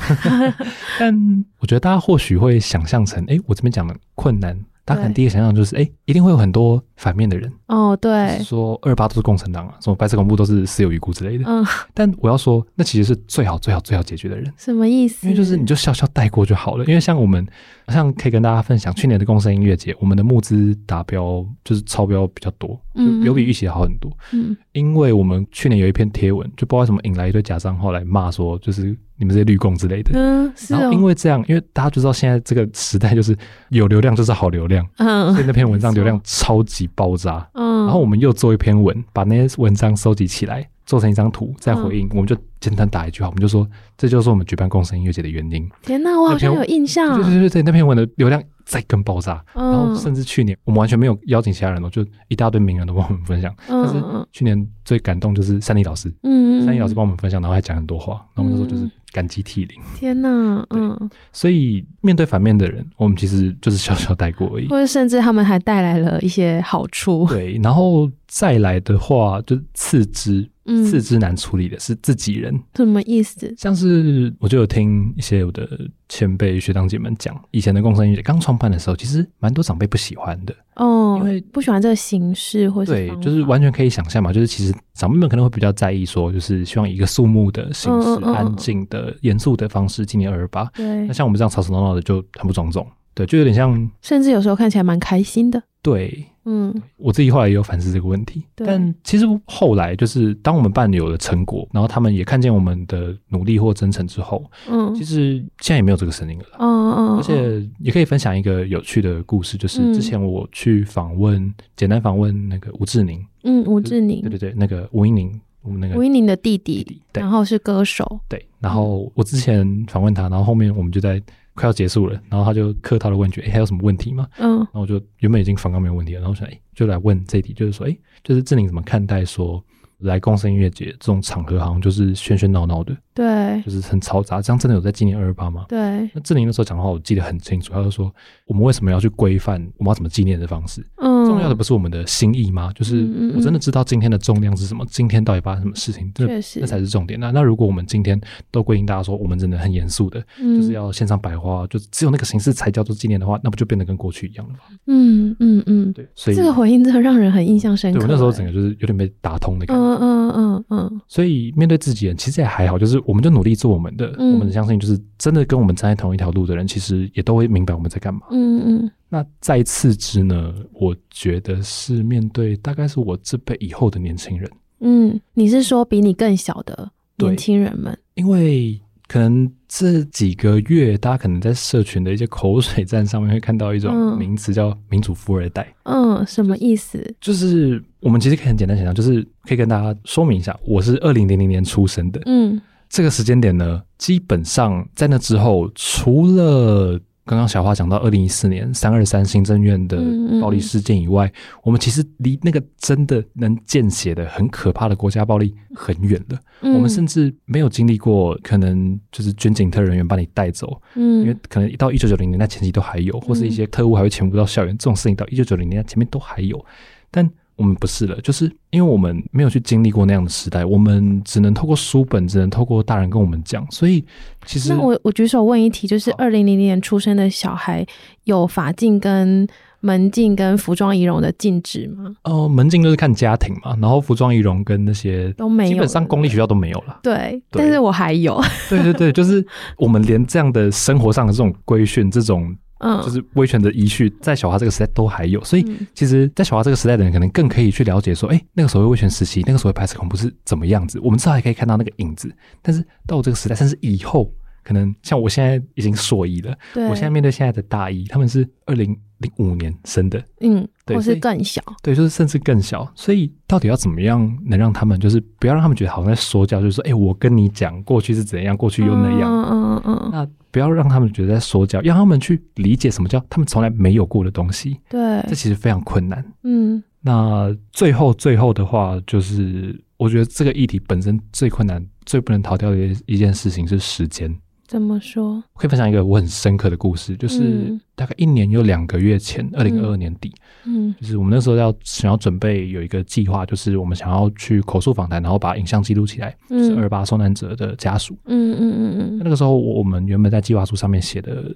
[1.00, 4.58] 但我觉得大家或许会想象成，哎，我这边讲的困难。
[4.84, 11.44] 大家可能第一个想象就是，哎、欸，一定会有很多反面的人哦，对，说二二八都是共产党啊，什么白色恐怖都是死有余辜之类的。
[11.46, 14.50] 嗯，但我要说，那其实是最好、最好、最好解决的人。
[14.56, 15.26] 什么意思？
[15.26, 16.84] 因为就是你就笑笑带过就好了。
[16.86, 17.46] 因为像我们，
[17.88, 24.10] 像可以跟大家分享，去年的共生音乐节，我们的募资达标就是超标比较多，就有比预期的好很多。
[24.32, 28.96] 嗯，因为我们去年有一篇贴文，就不知道为什么引来一堆假账号来骂说，就是。
[29.20, 30.78] 你们这些绿共之类的，嗯，是哦。
[30.78, 33.36] 然后因为这样，因为大家就知道现在这个时代就是
[33.70, 37.78] 有流量就是好流量，嗯，所以那篇文章流量超级爆炸，嗯。
[37.86, 45.66] 然后我们又做一篇文，把那些文章收集起来，做成一张图，再回应，嗯、我们就简单打一句话，我们就说这就是我们举办共生音乐节的原因。
[45.82, 47.14] 天哪，我好像有印象。
[47.16, 53.50] 对对对对，那篇文的流量再更爆炸，嗯、然后甚至去年我们完全没有邀请其他人哦，就一大堆名人都帮我们分享。
[53.68, 58.88] 嗯、但是去年最感动就是三立老师，嗯，三立老师帮我们分享，然后还讲很多话，然后我们那时候就是。
[59.10, 67.26] 感激涕零，天呐，嗯，所以面对反面的人，我们其实就是小小带过而已，或者甚至他们还带来了一些好处。
[67.26, 73.52] 对，然后再来的话，就次之，嗯，次之难处理的是自己人，什么意思？
[73.56, 75.66] 像是我就有听一些我的
[76.10, 80.54] 前辈学长姐们讲，以前的共生音乐刚创办的时候，其实蛮多长辈不喜欢的。
[80.76, 90.64] 哦，因为不喜欢这个形式，或是对，就是完全可以想象嘛，就是其实长辈们可能会比较在意说，就是希望以一个肃穆的形式、嗯嗯嗯、安静的、严肃的方式纪念二二八。
[90.74, 95.62] 对，那像我们这样吵吵闹闹的就很不庄重，对，就有点像，甚至有时候看起来蛮开心的。
[95.80, 96.26] 对。
[96.50, 98.66] 嗯，我自己后来也有反思这个问题，对。
[98.66, 121.22] 但其实后来就是当我们办有了成果，然后他们也看见我们的努力或真诚之后，嗯，其实现在也没有这个声音了，嗯嗯，而且也可以分享一个有趣的故事，就是之前我去访问，嗯、简单访问那个吴志宁，嗯，吴志宁，对对对，那个吴英宁，我们那个吴音宁的弟弟，弟弟对，然后是歌手，对，然后我之前访问他，然后后面我们就在。
[121.58, 129.62] 快要结束了，然后他就客套的问句：“哎，还有什么问题吗？”嗯，然后我就原本已经反刚没有问题了，然后想：“哎，就来问这一题，就是说，哎，就是志玲怎么看待说
[129.98, 138.12] 来共生音乐节这种场合，好像就是喧喧闹闹的，对，就是很嘈杂，这样真的有在纪念二二八吗？”对，那志玲那时候讲的话我记得很清楚，他就说
[138.46, 141.18] ：“我们为什么要去规范我们要怎么纪念的方式？”嗯。
[141.28, 142.72] 重要的不是我们的心意吗？
[142.74, 146.26] 就是我真的知道今天的重量是什么，今天到底发生什么事情，这
[146.58, 147.20] 那才是重点。
[147.20, 148.18] 那那如果我们今天
[148.50, 154.60] 都规定大家说我们真的很严肃的，就是要献上百花，就只有那个形式才叫做纪念的话，那不就变得跟过去一样了吗？
[154.86, 156.08] 嗯嗯嗯，对。
[156.14, 157.98] 所以这个回应真的让人很印象深刻。
[157.98, 159.82] 对，我那时候整个就是有点被打通的感觉。
[159.82, 161.00] 嗯嗯嗯嗯。
[161.08, 168.20] 所以面对自己人，其实也还好，就是我们就努力做我们的，我们相信就是真的跟我们站在同一条路的人，其实也都会明白我们在干嘛。
[168.30, 168.90] 嗯嗯。
[169.08, 170.52] 那再次之呢？
[170.74, 174.50] 我觉得是面对大概是我这辈以后的年轻人。
[174.80, 177.98] 嗯，你是说比你更小的年轻人们？
[178.12, 185.74] 因为可能这几个月，大家可能在社群的一些口水战上面会看到一种名词叫“民主富二代”。
[185.84, 187.14] 嗯，什么意思？
[187.22, 192.20] 就是我们其实可以很简单想象，就是可以跟大家说明一下，我是二零零零年出生的。
[192.26, 200.02] 嗯，这个时间点呢，基本上在那之后，除了刚刚小花讲到二零一四年三二三行政院的
[200.40, 206.40] 暴力事件以外，嗯嗯，我们其实离那个真的能见血的很可怕的国家暴力很远了。
[206.62, 216.64] 嗯、我们甚至没有经历过可能就是军警特人员把你带走，嗯，因为可能到一九九零年代前期都还有，或是一些特务还会潜伏到校园，这种事情到一九九零年代前面都还有，
[217.10, 217.30] 但。
[217.58, 223.66] 我们不是了，就是因为我们没有去经历过那样的时代，我们只能透过书本，只能透过大人跟我们讲。
[223.68, 224.02] 所以，
[224.46, 227.84] 其实那我我举手问一题，就是二零零零年出生的小孩
[228.24, 229.44] 有法禁、跟
[229.80, 232.14] 门禁、跟服装仪容的禁止吗？
[232.22, 237.00] 哦、呃，门禁就是看家庭嘛，然后服装仪容跟那些都没有，基本上公立学校都没有了。
[237.02, 238.40] 对，对，但是我还有。
[238.70, 239.44] 对对对，就是
[239.76, 242.56] 我们连这样的生活上的这种规训，这种。
[242.78, 252.32] 嗯，就是威权的遗绪，在小华这个时代都还有，所以其实，在小华这个时代的人，可能更可以去了解说，哎、欸，那个所谓威权时期，那个所谓白色恐怖是怎么样子，我们至少还可以看到那个影子。
[252.62, 256.56] 但是到这个时代，甚至以后，可能像我现在已经硕一了，
[256.88, 262.90] 我现在面对现在的大一，他们是二零零五年生的，嗯，对，或是更小，对，就是甚至更小。
[262.94, 270.28] 所以到底要怎么样能让他们，就是不要让他们觉得好像在说教，就是说，哎、欸，我跟你讲过去是怎样，过去又那样，嗯嗯嗯，那。
[270.50, 274.80] 不要让他们觉得在说教，让他们去理解什么叫他们从来没有过的东西。
[274.88, 276.24] 对，这其实非常困难。
[276.42, 284.34] 嗯，那最后最后的话，就是我觉得这个议题本身最困难、最不能逃掉的一件事情是时间。
[284.68, 285.42] 怎么说？
[285.54, 290.30] 可以分享一个我很深刻的故事，就是大概一年又两个月前，二零二二年底，
[290.66, 299.20] 嗯，就是我们那时候要想要准备有一个计划，就是我们想要去口述访谈，然后把影像记录起来，是二八受难者的家属，嗯嗯嗯嗯。
[299.24, 301.50] 那个时候我们原本在计划书上面写的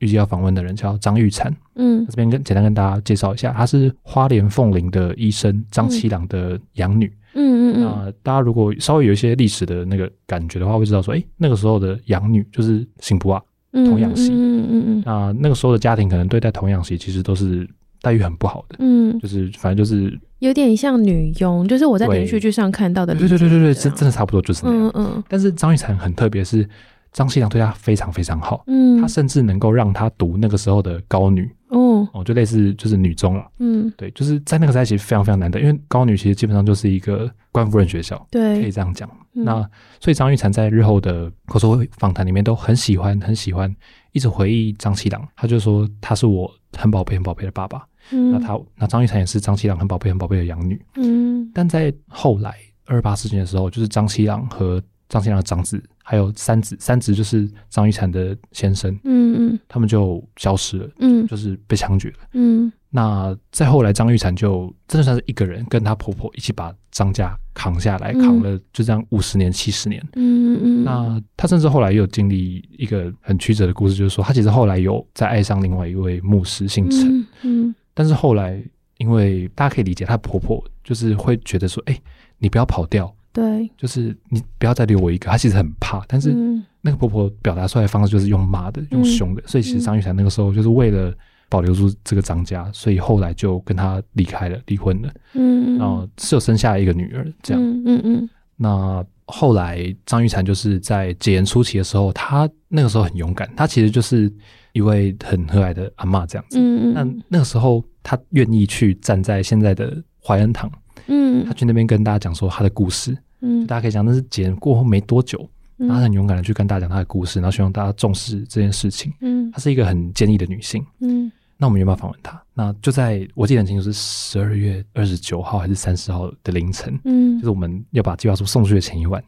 [0.00, 7.12] 预计要访问的人叫张玉婵，嗯，这边跟简单跟大家介绍一下，她是花莲凤林的医生张七郎的养女。
[7.36, 13.40] 嗯嗯嗯，那大家如果稍微有一些历史的那个感觉的话，会知道说，哎、欸，那个时候的养女就是新埔啊，
[13.72, 14.32] 童养媳。
[14.32, 17.68] 嗯嗯嗯，那那个时候的家庭可能对待童养媳其实都是
[18.00, 18.76] 待遇很不好的。
[18.78, 23.14] 嗯，就是反正就是有点像女佣，就是我在连续剧上看到的。
[23.14, 24.90] 对对对对对，真真的差不多就是那样。
[24.94, 25.24] 嗯嗯。
[25.28, 26.68] 但是张玉婵很特别，是
[27.12, 28.64] 张西良对她非常非常好。
[28.66, 31.50] 嗯，他甚至能够让她读那个时候的高女。
[31.68, 39.08] 哦，哦，就类似就是女中了，嗯，对，就是在那个时代其实非常非常难得，因为高女其实基本上就是一个官夫人学校，对，可以这样讲。
[39.34, 43.74] 嗯、那所以张玉婵在日后的口说访谈里面都很喜欢很喜欢，
[44.12, 47.84] 一直回忆张七郎，他就说他是我很宝贝很宝贝的爸爸。
[48.12, 50.80] 嗯，那他那张玉婵也是张七郎很宝贝很宝贝的养女。
[50.94, 52.54] 嗯，但在后来
[52.86, 55.82] 二二八事件的时候，就是张七郎和张七郎的长子。
[56.08, 62.72] 还有三子，三子就是张玉婵的先生，嗯嗯，他们就消失了，嗯，就是被枪决了，嗯。
[62.90, 70.84] 那再后来，张玉婵就真的算是一个人，跟她婆婆一起把张家扛下来，扛了就这样五十年、七十年，嗯嗯。
[70.84, 77.74] 那她甚至后来又有经历一个很曲折的故事，就是说她其实后来有再爱上另外一位牧师，姓陈，嗯。
[77.92, 78.62] 但是后来，
[78.98, 82.00] 因为大家可以理解，她婆婆就是会觉得说，哎，
[82.38, 83.12] 你不要跑掉。
[83.36, 85.28] 对，就是你不要再留我一个。
[85.28, 86.34] 她其实很怕，但是
[86.80, 89.42] 那个婆婆表达出来的方式就是用骂的，用凶的。
[89.46, 91.12] 所以其实张玉婵那个时候就是为了
[91.50, 95.12] 保留住这个张家，所以后来就跟他离开了，离婚了。
[95.34, 97.62] 嗯，然后是有生下一个女儿，这样。
[97.62, 98.30] 嗯嗯。
[98.56, 104.32] 那后来张玉婵就是在解严初期的时候，她那个时候很勇敢，她其实就是
[104.72, 106.58] 一位很和蔼的阿嬷这样子。
[106.58, 106.94] 嗯嗯。
[106.94, 110.72] 那那个时候她愿意去站在现在的怀恩堂，
[111.08, 113.14] 嗯，她去那边跟大家讲说她的故事。
[113.40, 115.38] 嗯，大家可以讲，那是解严过后没多久，
[115.78, 119.12] 嗯、然后她很勇敢的去跟大家讲她的故事，然后希望大家重视这件事情。
[119.20, 120.84] 嗯，她是一个很坚毅的女性。
[121.00, 122.42] 嗯，那我们有没有访问她？
[122.54, 126.98] 那就在我记得很清楚，是十二月二十九号还是三十号的凌晨。
[127.04, 129.22] 嗯，就是我们要把计划书送出去的前一晚，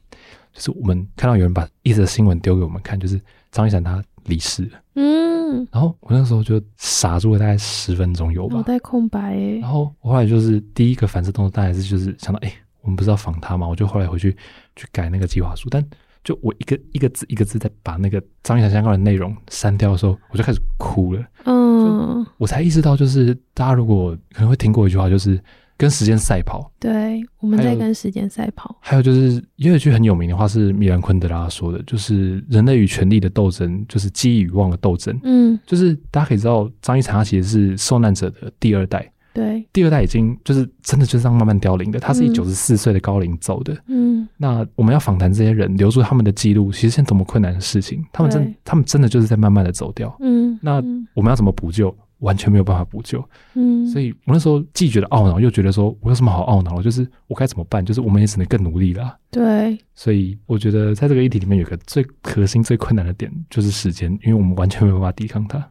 [0.52, 3.20] 就是我们看到有人把一则新闻丢给我们看，就是
[3.52, 4.70] 张一山他离世了。
[4.94, 9.36] 嗯，然后我那时候就傻住了大概十分钟有吧，脑袋空白。
[9.60, 12.52] 然后我后来就是第一个反射动作，大概是就是想到，哎。
[12.82, 13.66] 我们不是要仿他吗？
[13.66, 14.36] 我就后来回去
[14.76, 15.84] 去改那个计划书，但
[16.24, 21.24] 就我一个一个字一个字在把那个张一婵相关的内容删掉的时候，我就开始哭了。
[21.44, 25.40] 嗯，我才意识到，就是大家如果可能会听过一句话，就是
[25.76, 26.70] 跟时间赛跑。
[26.78, 28.76] 对，我们在跟时间赛跑。
[28.80, 35.18] 还有就是也有一句很有名的话是米兰昆德拉说的，就是人类与权力的斗争，就是记忆与忘的斗争。
[35.22, 39.10] 嗯，就是大家可以知道，张一婵他其实是受难者的第二代。
[39.32, 42.00] 对，第二代已经就是真的就是这样慢慢凋零的。
[42.00, 43.76] 他是以九十四岁的高龄走的。
[43.86, 48.04] 嗯，那我们要访谈这些人，留住他们的记录，其实是多么困难的事情。
[48.12, 50.16] 他们真，他们真的就是在慢慢的走掉。
[50.20, 50.82] 嗯，那
[51.14, 51.94] 我们要怎么补救？
[52.18, 53.24] 完全没有办法补救。
[53.54, 56.82] 嗯，所以我那时候既觉得懊恼，又觉得说我有什么好懊恼？
[56.82, 57.84] 就是我该怎么办？
[57.84, 59.16] 就是我们也只能更努力了。
[59.30, 65.64] 对，所以我觉得在这个议题里面，有个最核心、最困难的点就是时间，因为我们完全没有办法抵抗它。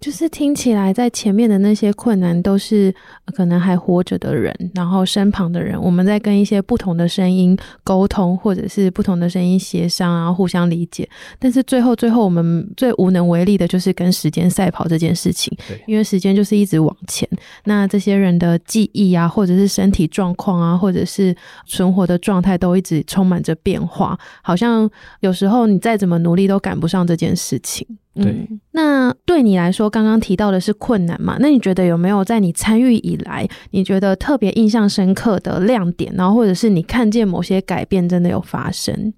[0.00, 2.92] 就是听起来，在前面的那些困难都是
[3.36, 11.06] 可能还活着的人，然后身旁的人，我们在跟一些不同的声音沟通，或者是不同的声音协商，然后互相理解。
[11.38, 15.54] 但是最后，最后我们最无能为力的就是跟时间赛跑这件事情，
[15.86, 17.28] 因为时间就是一直往前。
[17.64, 27.86] 那这些人的记忆啊，或者是身体状况啊，或者是存活的状态，都一直充满着变化，好像有时候你再怎么努力都赶不上这件事情。
[28.16, 31.36] 嗯，那对你来说，刚刚提到的是困难嘛？
[31.38, 39.12] 那你觉得有没有在你参与以来，你觉得特别印象深刻的亮点，然后或者是你看见某些改变真的有发生？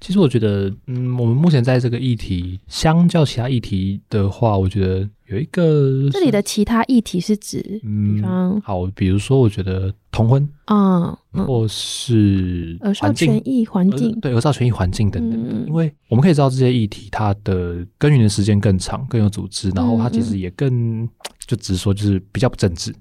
[0.00, 21.08] 其实我觉得，嗯，我们目前在这个议题，相较其他议题的话，我觉得有一个这里的其他议题是指，嗯，比方好，比如说，我觉得同婚啊，嗯、或是儿少权益环境，对儿少权益环境等等、嗯，因为我们可以知道这些议题，它的耕耘的时间更长，更有组织，然后它其实也更，嗯、
[21.44, 22.94] 就直说就是比较不政治。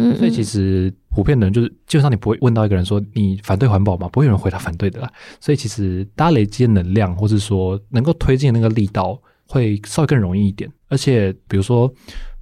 [0.00, 4.08] 嗯嗯，所以其实普遍的人就是，基本上你不会问到一个人说你反对环保吗？
[4.08, 5.10] 不会有人回答反对的啦。
[5.40, 10.70] 所以其实大家累积的能量，或是说能够推进那个力道，会稍微更容易一点。
[10.88, 11.92] 而且比如说，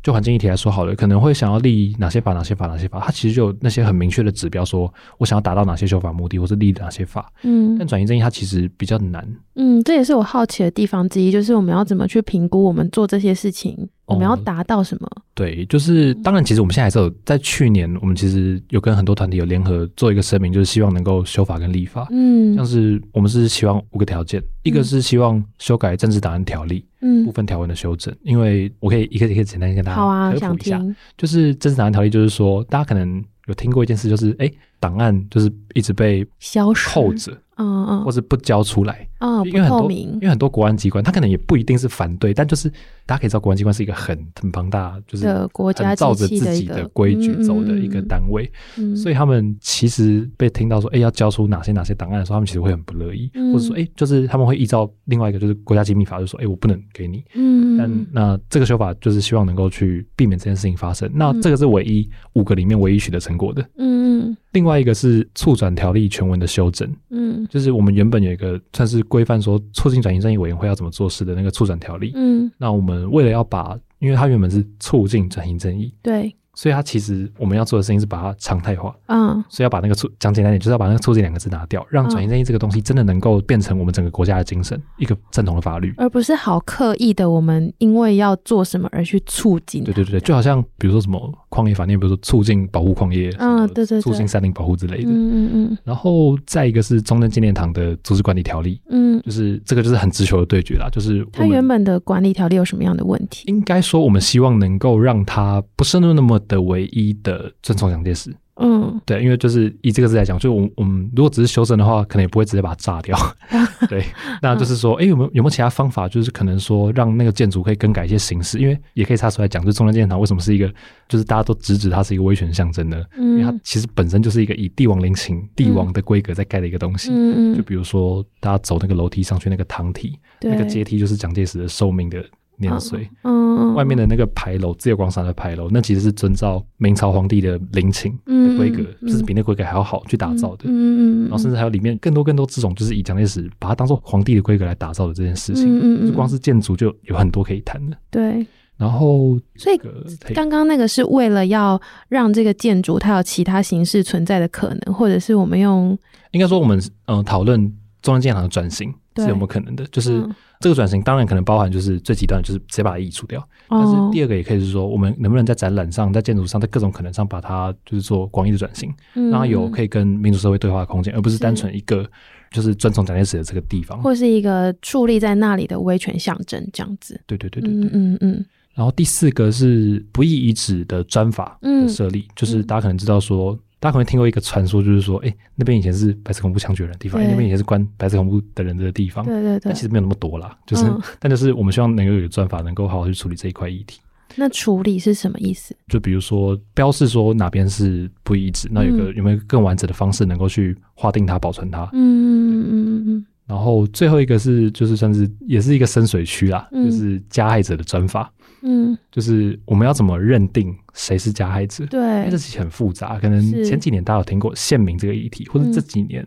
[0.03, 7.33] 就环境议题来说好了，可能会想要立哪些法、哪些法、哪些法，它其实就有那些很明确的指标，说我想要达到哪些修法目的，或是立哪些法。
[7.43, 9.27] 嗯，但转移正义它其实比较难。
[9.55, 13.89] 嗯，这也是我好奇的地方之一，就是我们要怎么去评估我们做这些事情。
[14.07, 15.09] 我们要达到什么？
[15.35, 22.07] 对，就是当然，其实我们现在还是有在去年，我们其实有跟很多团体有联合做一个声明，就是希望能够修法跟立法。
[22.11, 28.15] 嗯，像是我们是希望五个条件，一个是希望修改政治档案条例，嗯，部分条文的修正。
[28.23, 30.81] 因为我可以一个一个简单跟大家科普一下，
[31.17, 37.33] 就是政治档案条例，就是说大家可能有听过一件事，就是哎，档案就是一直被消失扣着。
[37.57, 42.69] 嗯嗯，或是不交出来啊、哦，因为很多因为很多国安机关，他可能也不一定是反对，但就是
[43.07, 48.51] 大家可以知道，国安机关是一个很很庞大，就是国家照着自己的规矩走的一个单位，
[48.95, 76.35] 所以他们其实被听到说，哎，要交出哪些哪些档案的时候，他们其实会很不乐意，嗯，或者说，哎，就是他们会依照另外一个就是国家机密法，就说，哎，我不能给你，嗯，但那这个修法就是希望能够去避免这件事情发生，那这个是唯一五个里面唯一取得成果的，嗯嗯，另外一个是促转条例全文的修正，嗯，就是我们原本有一个算是规范说促进转型正义委员会要怎么做事的那个促转条例，嗯，那我们为了要把，因为它原本是促进转型正义，对。
[76.55, 89.85] 所以它其实我们要做的事情是把它常态化，嗯，所以要把那个促讲简单点，就是要把那个促进两个字拿掉，让转型正义这个东西真的能够变成我们整个国家的精神，一个正统的法律，而不是好刻意的我们因为要做什么而去促进。
[89.85, 95.79] 对对对，就好像比如说什么矿业法，你比如说促进保护矿业，嗯，对对，促进山林保护之类的，嗯嗯嗯。
[95.85, 103.45] 然后再一个是中正纪念堂的组织管理条例，嗯，就是这个就是很直球的对决啦，就是它原本的管理条例有什么样的问题？
[103.47, 107.15] 应该说我们希望能够让它不是那么的唯一。
[107.23, 113.17] 的尊崇蒋介石，嗯，对，因为就是以这个字来讲，就我们我们如果只是修正的话，可能也不会直接把它炸掉，
[113.89, 114.05] 对，
[114.43, 120.71] 那就是说，哎、欸，有没有有没有其他方法，就是可能说让那个建筑可以更改一些形式，因为也可以插出来讲，就中正纪念堂为什么是一个，
[121.09, 123.03] 就是大家都直指它是一个威权象征呢？
[123.17, 127.55] 嗯，因为它其实本身就是一个以帝王陵寝、帝王的规格在盖的一个东西，嗯。
[127.55, 132.23] 嗯，就比如说大家走那个楼梯上去那个堂体，那个阶梯就是蒋介石的寿命的。
[132.57, 148.47] 年岁，嗯，外面的那个牌楼，自由广场的牌楼，那其实是遵照明朝皇帝的陵寝的规格，就、嗯、是比那规格还要好去打造的，嗯嗯，然后甚至还有里面更多更多这种，就是以蒋介石把它当做皇帝的规格来打造的这件事情，嗯嗯，光是建筑就有很多可以谈的，对，
[148.77, 155.97] 然后、这个，所以刚刚那个是为了要让这个建筑它有其他形式存在的可能，或者是我们用，
[156.33, 157.61] 应该说我们嗯讨论
[158.03, 160.19] 中央建行的转型是有没有可能的，就是。
[160.21, 163.39] 嗯这个转型当然可能包含就是最极端就是直接把它移除掉，
[163.69, 172.09] 哦，但是第二个也可以是说，我们能不能在展览上、在建筑上、在各种可能上把它就是做广义的转型，嗯，让它有可以跟民主社会对话的空间，而不是单纯一个
[172.51, 177.21] 就是遵从蒋介石的这个地方，或是一个矗立在那里的威权象征这样子。
[177.27, 178.45] 对对对对对，嗯嗯，嗯。
[178.73, 183.59] 然后第四个是不易遗址的专法的设立，嗯，就是大家可能知道说。
[183.85, 189.23] 大家可能听过一个传说，就是说，哎、欸，那边以前是白色恐怖枪决人的地方，欸、那边以前是关白色恐怖的人的地方。
[189.27, 189.61] 对对对。
[189.63, 194.01] 但其实没有那么多啦，就是，嗯、 但就是我们希望能够有专法，能够好好去处理这一块议题。
[194.37, 195.77] 那处理是什么意思？
[195.87, 201.83] 就比如说标示说哪边是不一致，那有个有没有更完整的方式能够去划定它、保存它？
[201.93, 203.27] 嗯嗯嗯嗯。
[203.47, 208.33] 然后最后一个是，就是算是也是一个深水区啦、嗯，就是加害者的专法。
[208.67, 211.85] 嗯，就是我们要怎么认定谁是加害者？
[211.87, 213.19] 对，因为这其实很复杂。
[213.19, 216.27] 可能前几年大家有听过县民这个议题，或者这几年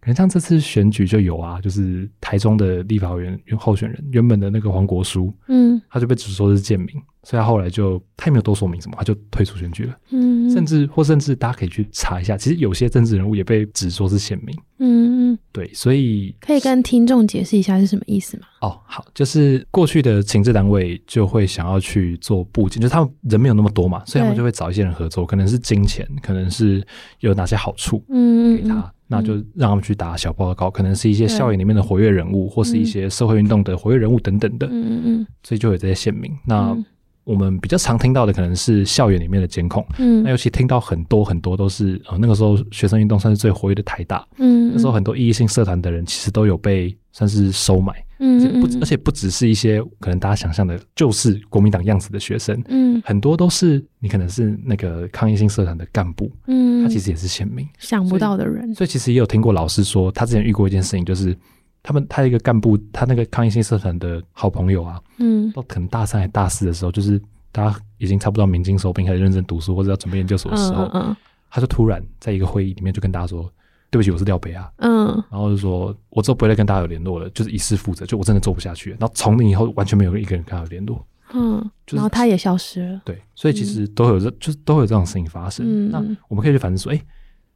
[0.00, 6.88] 可能像这次选举就有啊，就是台中的立法委员候选人原本的那个黄国书，嗯，他就被指说是贱民，
[7.22, 9.94] 所以他后来就他也没有多说明什么，他就退出选举了。
[10.08, 14.56] 嗯，甚至或甚至大家可以去查一下，其实有些政治人物也被指说是贱民。
[14.78, 18.46] 嗯嗯，对，所以可以跟听众解释一下是什么意思吗？
[18.62, 26.82] 哦，好，就是过去的情治单位就会想要去做布景，就是他们人没有那么多嘛，所以他们就会找一些人合作，可能是金钱，可能是
[27.18, 28.90] 有哪些好处，嗯，给他。
[29.12, 34.68] 那就让他们去打小报告，可能是一些校园里面的活跃人物，或是一些社会运动的活跃人物等等的。
[34.68, 35.26] 嗯嗯嗯。
[35.42, 36.30] 所以就有这些县民。
[36.46, 36.76] 那
[37.24, 39.84] 我们比较常听到的可能是校园里面的监控。
[39.98, 40.22] 嗯。
[40.22, 44.24] 那尤其听到很多很多都是呃那个时候学生运动算是最活跃的台大。
[44.38, 44.70] 嗯。
[44.72, 47.92] 那时候很多异议性社团的人其实都有被算是收买。
[48.22, 58.66] 嗯，不，而且不只是一些可能大家想象的，就是国民党样子的学生，嗯，很多都是你可能是那个抗议性社团的干部，嗯，他其实也是线民，想不到的人。
[58.68, 61.34] 所，所以其实也有听过老师说，他之前遇过一件事情，就是
[61.82, 67.18] 他们他一个干部，他那个抗议性社团的好朋友啊，嗯，到可能大三还大四的时候，就是
[67.50, 71.16] 大家已经差不多明金收兵，开始认真读书或者要准备研究所的时候，嗯，嗯，
[71.50, 73.50] 他就突然在一个会议里面就跟大家说。
[73.90, 74.70] 对不起，我是廖北啊。
[74.76, 78.96] 嗯，然后就说，我之后不会再跟大家有联络了，就是以示负责，就我真的做不下去了。
[79.00, 81.04] 然后从那以后，完全没有一个人跟他有联络。
[81.32, 83.00] 嗯，就是、然后他也消失了。
[83.04, 85.66] 对，所以其实都有这，嗯、就是都会有这种事情发生。
[85.66, 87.00] 嗯，那我们可以去反思说，哎，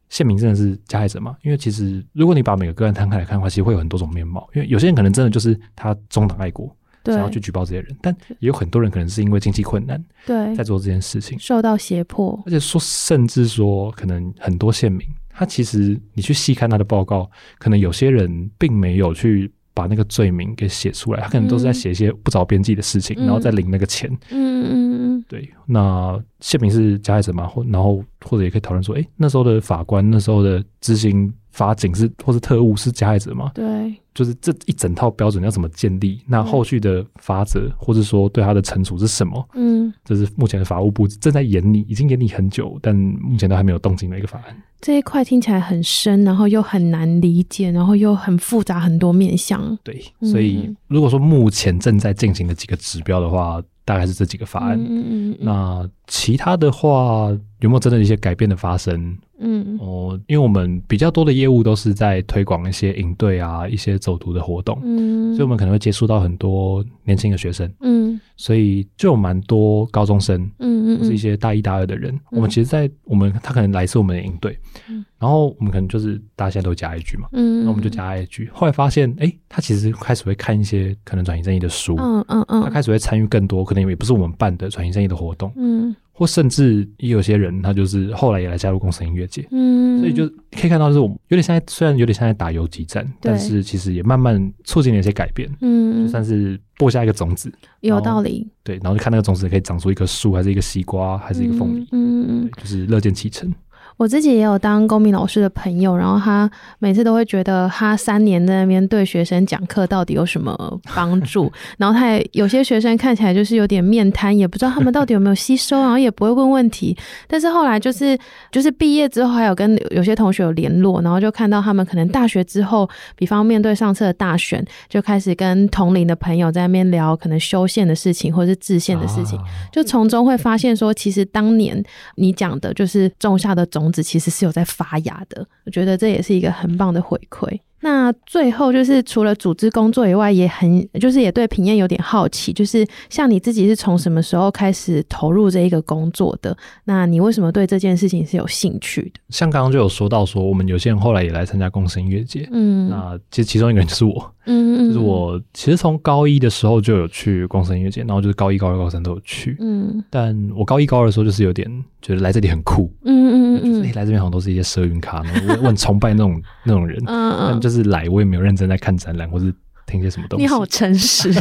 [0.09, 1.37] 县民真的是加害者吗？
[1.43, 4.49] 因为其实如果你把每个个案摊开来看的话，其实会有很多种面貌。
[4.55, 6.68] 因为有些人可能真的就是他中党爱国，
[7.05, 15.07] 想要去举报这些人，但也有很多人可能是因为经济困难，对，在做这件事情，受到胁迫，而且说甚至说可能很多县民。
[15.37, 17.28] 他其实，你去细看他的报告，
[17.59, 24.09] 可能有些人并没有去把那个罪名给写出来，他可能都是在写一些不着边际的事情，嗯、然后再领那个钱。
[24.30, 25.51] 嗯嗯嗯，对。
[25.66, 27.47] 那谢明是加害者嘛？
[27.47, 33.53] 或然后或者也可以讨论说，哎，那时候的法官，那时候的执行法警是或是特务是加害者吗？
[33.55, 33.95] 对。
[34.13, 36.21] 就是这一整套标准要怎么建立？
[36.29, 39.45] 那后续的法则，或者说对他的惩处是什么？
[39.55, 44.57] 嗯，这是目前的法务部正在研拟，已经研拟很久，但目前都还没有动静的一个法案。
[44.81, 49.77] 这一块听起来很深，然后又很难理解，然后又很复杂，很多面向。
[49.83, 54.79] 对，所以如果说目前正在进行的几个指标的话，大概是这几个法案。
[54.79, 55.37] 嗯嗯嗯。
[55.41, 59.17] 那其他的话，有没有真的一些改变的发生？
[59.39, 59.79] 嗯。
[59.81, 74.57] 哦，因为我们比较多的业务都是在推广一些营队啊，一些走读的活动，嗯，所以我们可能会接触到很多年轻的学生，嗯，所以就有蛮多高中生，嗯嗯，或是一些大一大二的人，嗯、我们其实，在我们他可能来自我们的营队，
[74.89, 85.95] 嗯，然后我们可能就是大家现在都加 IG 嘛，嗯，那我们就加 IG，后来发现，哎、欸，他其实开始会看一些可能转型正义的书，嗯嗯嗯，他开始会参与更多，可能也不是我们办的转型正义的活动，嗯。
[86.17, 103.53] 或甚至也有些人，他就是后来也来加入公视音乐节，嗯，所以就可以看到，就是我们有点像在，虽然有点像在打游击战，但是其实也慢慢促进了一些改变，嗯，就算是播下一个种子，有道理，对，然后就看那个种子可以长出一棵树，还是一个西瓜，还是一个凤梨，嗯嗯，就是乐见其成。
[103.97, 116.97] 我自己也有当公民老师的朋友，然后他每次都会觉得他三年在那边对学生讲课到底有什么帮 助，然后他也有些学生看起来就是有点面瘫，也不知道他们到底有没有吸收，然后也不会问问题。
[117.29, 118.19] 但是后来就是
[118.51, 129.39] 就是毕业之后，还有跟有些同学有联络，然后就看到他们可能大学之后，比方面对上次的大选，就开始跟同龄的朋友在那边聊可能修宪的事情，或者是制宪的事情，
[129.71, 131.81] 就从中会发现说，其实当年
[132.17, 133.84] 你讲的就是种下的种。
[133.85, 137.61] 种子其实是有在发芽的，我觉得这也是一个很棒的回馈。
[137.80, 146.57] 那最后就是除了组织工作以外，也很就是也对平燕有点好奇，就是像你自己是从什么时候开始投入这一个工作的？
[146.85, 149.20] 那你为什么对这件事情是有兴趣的？
[149.28, 161.71] 像刚刚就有说到说，我们有些人后来也来参加公视音乐节，嗯，那其实其中一个人就是我，嗯，就是我其实从高一的时候就有去光山音乐节，然后就是高一、高二、高三都有去，嗯，但我高一、高二的时候就是有点
[162.01, 167.75] 觉得来这里很酷，嗯嗯嗯，就是来这边好像都是一些社运咖，我我很崇拜那种那种人，嗯嗯，但就是。
[167.75, 169.53] 是来，我也没有认真在看展览，或是
[169.87, 170.43] 听些什么东西。
[170.43, 171.32] 你好诚实，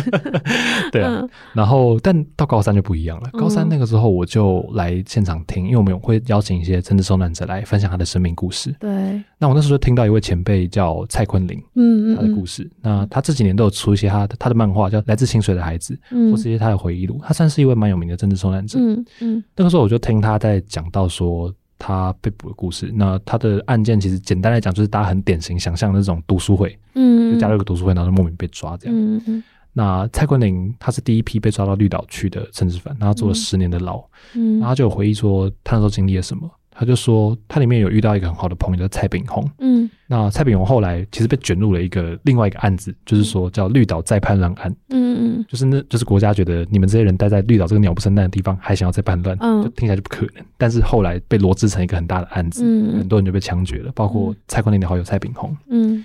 [0.92, 1.20] 对啊。
[1.22, 3.30] 嗯、然后，但到高三就不一样了。
[3.34, 8.76] 高三那个时候，我就来现场听，嗯、因为我们会邀请一些政治受难者来分享他的生命故事。
[8.80, 9.22] 对。
[9.38, 12.70] 那我那时候听到一位前辈叫蔡坤林，嗯，他的故事。
[12.82, 17.20] 那他这几年都有出一些他的他的漫画，叫《来自清水的孩子》，嗯，或是一些他的回忆录。
[17.24, 18.80] 他算是一位蛮有名的政治受难者。
[18.80, 19.44] 嗯嗯。
[19.56, 21.54] 那个时候我就听他在讲到说。
[21.86, 28.96] 他被捕的故事，那他的案件其实简单来讲，就是大家很典型想象的那种读书会，嗯，就加入一个读书会，然后就莫名被抓这样。
[28.98, 29.44] 嗯嗯。
[29.74, 34.02] 那蔡坤林他是第一批被抓到绿岛去的政治犯，然后坐了十年的牢，
[34.34, 36.50] 嗯，然后他就有回忆说他那时候经历了什么。
[36.74, 50.44] 他就说他里面有遇到一个很好的朋友叫蔡炳宏，嗯，那蔡炳宏后来其实被卷入了一个另外一个案子，就是说叫绿岛再叛乱案，嗯嗯，就是那就是国家觉得你们这些人待在绿岛这个鸟不生蛋的地方，还想要再叛乱，嗯，就听起来就不可能。
[50.58, 56.04] 但是后来被罗织成一个很大的案子，嗯，很多人就被枪决了，包括蔡匡廷的好友蔡炳宏，嗯。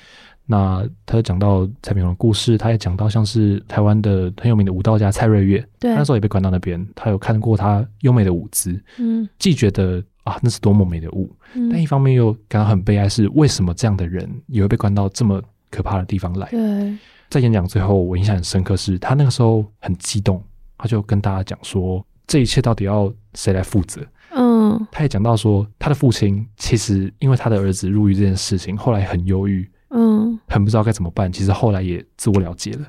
[0.51, 6.83] 那他讲到蔡炳鸿的故事，他也讲到像是台湾的很有名的舞蹈家蔡瑞月，对，那时候也被关到那边。
[6.95, 16.49] 他有看过他优美的舞姿，嗯，既觉得啊那是多么美的物，嗯，但一方面又感到很悲哀，是为什么这样的人也会被关到这么可怕的地方来？
[16.51, 16.97] 对，
[17.31, 20.43] 在演讲最后，我印象很深刻，是他那个时候很激动，
[20.76, 24.01] 他就跟大家讲说，这一切到底要谁来负责？
[24.35, 29.68] 嗯，他也讲到说，他的父亲其实因为他的儿子入狱这件事情，后来很忧郁。
[29.91, 31.33] 嗯，很不知道该怎么办。
[31.33, 32.81] 其实后来也自我了结了。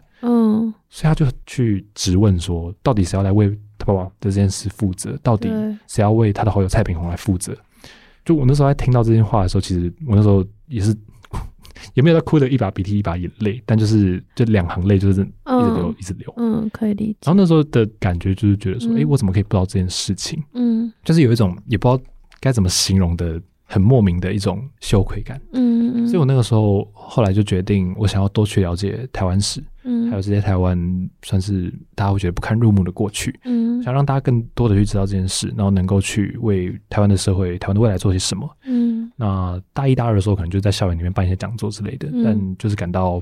[0.49, 5.17] 嗯，所以他就去质问说，到底谁要来为他爸爸的这件事负责？
[5.21, 5.49] 到底
[5.87, 7.55] 谁要为他的好友蔡炳宏来负责？
[8.25, 10.95] 就我那时候在听到这些话的时候，其实我那时候也是
[11.93, 16.33] 也没有在哭的一把鼻涕一把眼泪，但就是就两行泪就是一直流一直流。
[16.37, 17.17] 嗯，可以理解。
[17.25, 20.43] 然后那时候的感觉就是觉得说，哎，我怎么可以不知道这件事情？
[20.53, 22.03] 嗯，就是有一种也不知道
[22.39, 23.41] 该怎么形容的。
[23.71, 30.77] 很莫名的一种羞愧感，嗯，嗯，所以我那个时候后来就决定，我想要多去了解台湾史，嗯，还有这些台湾
[31.23, 43.21] 算是大家会觉得不堪入目的过去，嗯，想让大家更多的去知道这件事，然后能够去为台湾的社会、台湾的未来做些什么，嗯，那大一、大二的时候可能就在校园里面办一些讲座之类的，嗯，但就是感到。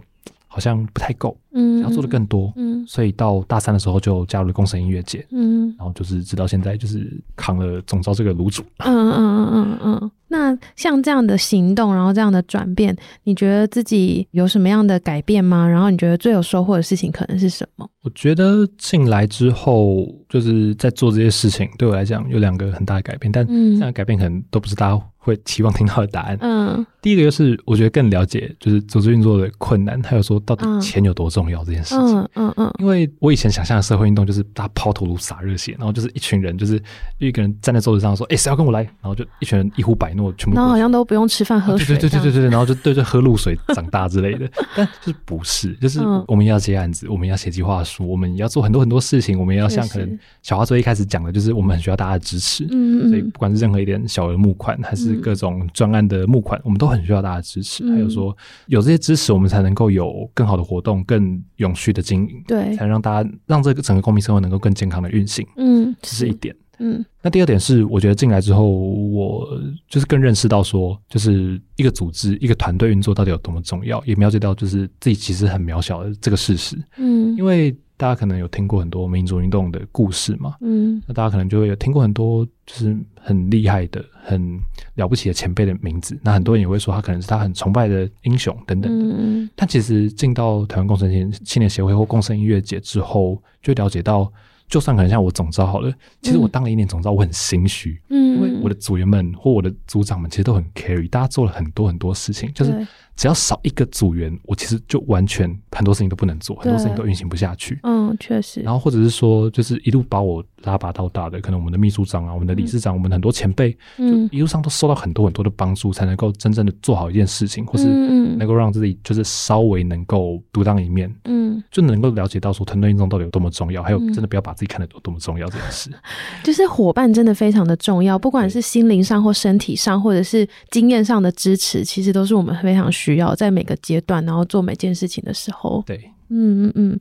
[0.49, 10.11] 好像不太够，嗯，想要做的更多，嗯，所以到大三的时候就加入了工程音乐节，嗯，然后就是直到现在就是扛了总招这个卤煮，嗯嗯嗯嗯嗯。
[10.29, 12.93] 那像这样的行动，然后这样的转变，
[13.23, 15.65] 你觉得自己有什么样的改变吗？
[15.65, 17.89] 然后你觉得最有收获的事情可能是什么？
[18.03, 26.37] 我觉得进来之后就是在做这些事情，对我来讲有两个很大的改变，但这样的改变可能都不是大家会期望听到的答案。
[26.41, 32.17] 嗯，第一个就是我觉得更了解就是组织运作的困难，还有说到底钱有多重要这件事情。
[32.17, 32.73] 嗯嗯嗯。
[32.79, 36.81] 因为我以前想象的社会运动就是大家抛头颅洒热血，然后就是一群人就是
[37.19, 40.55] 一个人站在桌子上说：“哎，谁要跟我来？”然后就一群人一呼百诺，全部。
[40.55, 41.85] 然后好像都不用吃饭喝水。
[41.87, 44.49] 对对对对对对，然后就对着喝露水长大之类的。
[44.75, 52.65] 但就是不是，就是我们要接案子，我们要写计划书，我们要做很多很多事情，我们要像可能小花最一开始讲的，就是我们很需要大家的支持。
[52.71, 53.09] 嗯嗯。
[53.09, 57.87] 所以不管是任何一点小额募款，还是各种专案的募款，我们都很需要大家的支持。
[57.91, 58.35] 还有说，
[58.67, 62.43] 有这些支持，我们才能够有更好的活动，更永续的经营。
[62.47, 65.45] 对，才让大家让这个整个公民生活能够更健康的运行。
[65.57, 66.55] 嗯，这是一点。
[66.79, 69.49] 嗯，那第二点是，我觉得进来之后，我
[69.89, 76.77] 就是更认识到说，就是一个组织、一个团队运作到底有多么重要，也了解到就是自己其实很渺小的这个事实。
[76.97, 84.59] 嗯，因为大家可能有听过很多民主运动的故事嘛，嗯，那大家可能就会有听过很多就是很厉害的、很
[84.95, 89.15] 了不起的前辈的名字，那很多人也会说他可能是他很崇拜的英雄等等的。
[89.17, 94.31] 嗯，但其实进到台湾共生青年协会或共生音乐节之后，就了解到。
[94.69, 95.89] 就算可能像我总召好了，
[96.21, 102.85] 其实我当了一年总召，我很心虚，嗯，因为我的组员们或我的组长们其实都很 carry，大家做了很多很多事情，就是。
[103.17, 107.79] 只要少一个组员，我其实就完全很多事情都不能做，很多事情都运行不下去。
[107.81, 108.61] 嗯，确实。
[108.61, 121.11] 然后或者是说，就是一路把我拉拔到大的，可能我们的秘书长啊，我们的理事长，嗯、我们很多前辈，就一路上都受到很多很多的帮助，才能够真正的做好一件事情，或是能够让自己就是稍微能够独当一面。
[121.23, 125.89] 嗯，就能够了解到说团队运动到底有多么重要，还有真的不要把自己看得有多么重要这件事。
[126.43, 133.06] 就是伙伴真的非常的重要，不管是心灵上或身体上，或者是经验上的支持，其实都是我们非常需。
[133.07, 136.99] 需要在每个阶段，然后做每件事情的时候，对，嗯嗯嗯。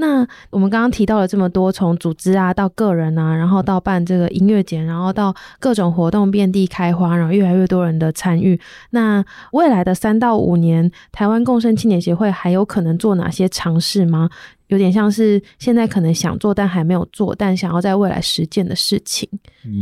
[0.00, 8.58] 那我们刚刚提到了这么多，从组织啊到个人啊，然后到办这个音乐节，然后到各种活动遍地开花，然后越来越多人的参与。
[8.90, 14.30] 那未来的三到五年，台湾共生青年协会还有可能做哪些尝试吗？
[14.68, 19.28] 有点像是现在可能想做但还没有做，但想要在未来实践的事情。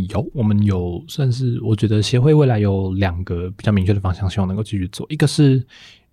[0.08, 5.04] 有，我们有算是我觉得协会未来有两个比较明确的方向，希望能够继续做。
[5.10, 5.62] 一个是。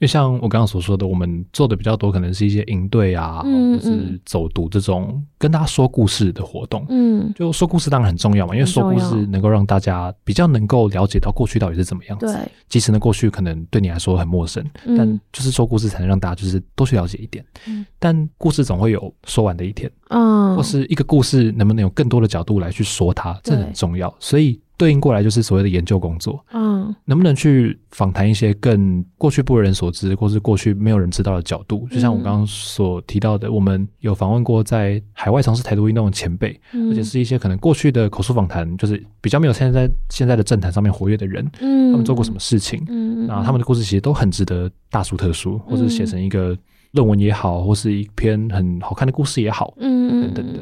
[0.04, 6.86] 就像我刚刚所说的，我们做的比较多，可能是一些营队啊，嗯嗯、或是走读这种跟大家说故事的活动。
[6.90, 12.26] 嗯，就说故事当然很重要嘛，因为说故事能够让大家比较能够了解到过去到底是怎么样子。
[12.26, 12.36] 对，
[12.68, 17.46] 即使呢过去可能对你来说很陌生，嗯、但就是说故事才能让大家就是多去了解一点。
[17.66, 19.90] 嗯，但故事总会有说完的一天。
[20.10, 24.14] 嗯，或是一个故事能不能有更多的角度来去说它，这很重要。
[24.20, 24.60] 所以。
[24.84, 26.44] 对应过来就是所谓的研究工作。
[26.52, 31.88] 嗯，能不能去访谈一些更过去不为人所知，或是过去没有人知道的角度？
[31.90, 42.84] 就像我刚刚所提到的，我们有访问过在海外从事台独运动的前辈，而且是一些可能过去的口述访谈，就是比较没有现在现在的政坛上面活跃的人，嗯，他们做过什么事情？
[42.90, 46.58] 嗯，那他们的故事其实都很值得大书特书，或者写成一个
[46.92, 50.60] 论文也好，或是一篇很好看的故事也好，嗯，等等的。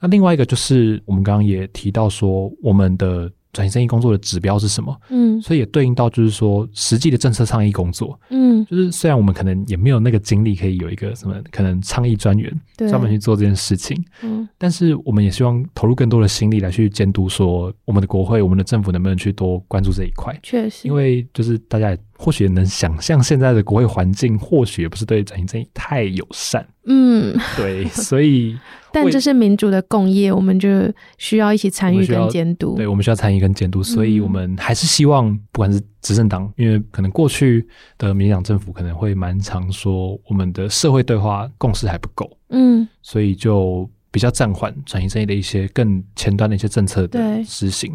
[0.00, 3.30] 那另外一个就是我们刚刚也提到说，我们的。
[3.54, 5.00] 转型正义工作的指标是什么？
[5.10, 8.18] 嗯，所以也对应到就是说实际的政策倡议工作。
[8.30, 20.36] 嗯，就是虽然我们可能也没有那个精力可以有一个什么可能倡议专员专门去做这件事情，嗯，但是我们也希望投入更多的心力来去监督，说我们的国会、我们的政府能不能去多关注这一块。
[20.42, 26.66] 确实，因为就是大家也或许也能想象，现在的国会环境或许也不是对转型正义太友善。
[26.86, 28.58] 嗯，对，所以。
[28.90, 30.68] 但这是民主的共业，我们就
[31.18, 32.76] 需要一起参与跟监督。
[32.76, 37.66] 对，我们需要参与跟监督，所以我们还是希望，不管是执政党，因为可能过去
[37.98, 43.86] 的民进党政府可能会蛮常说，我们的社会对话共识还不够，嗯，所以就。
[44.14, 47.92] 比较暂缓转型正义的一些更前端的一些政策的实行。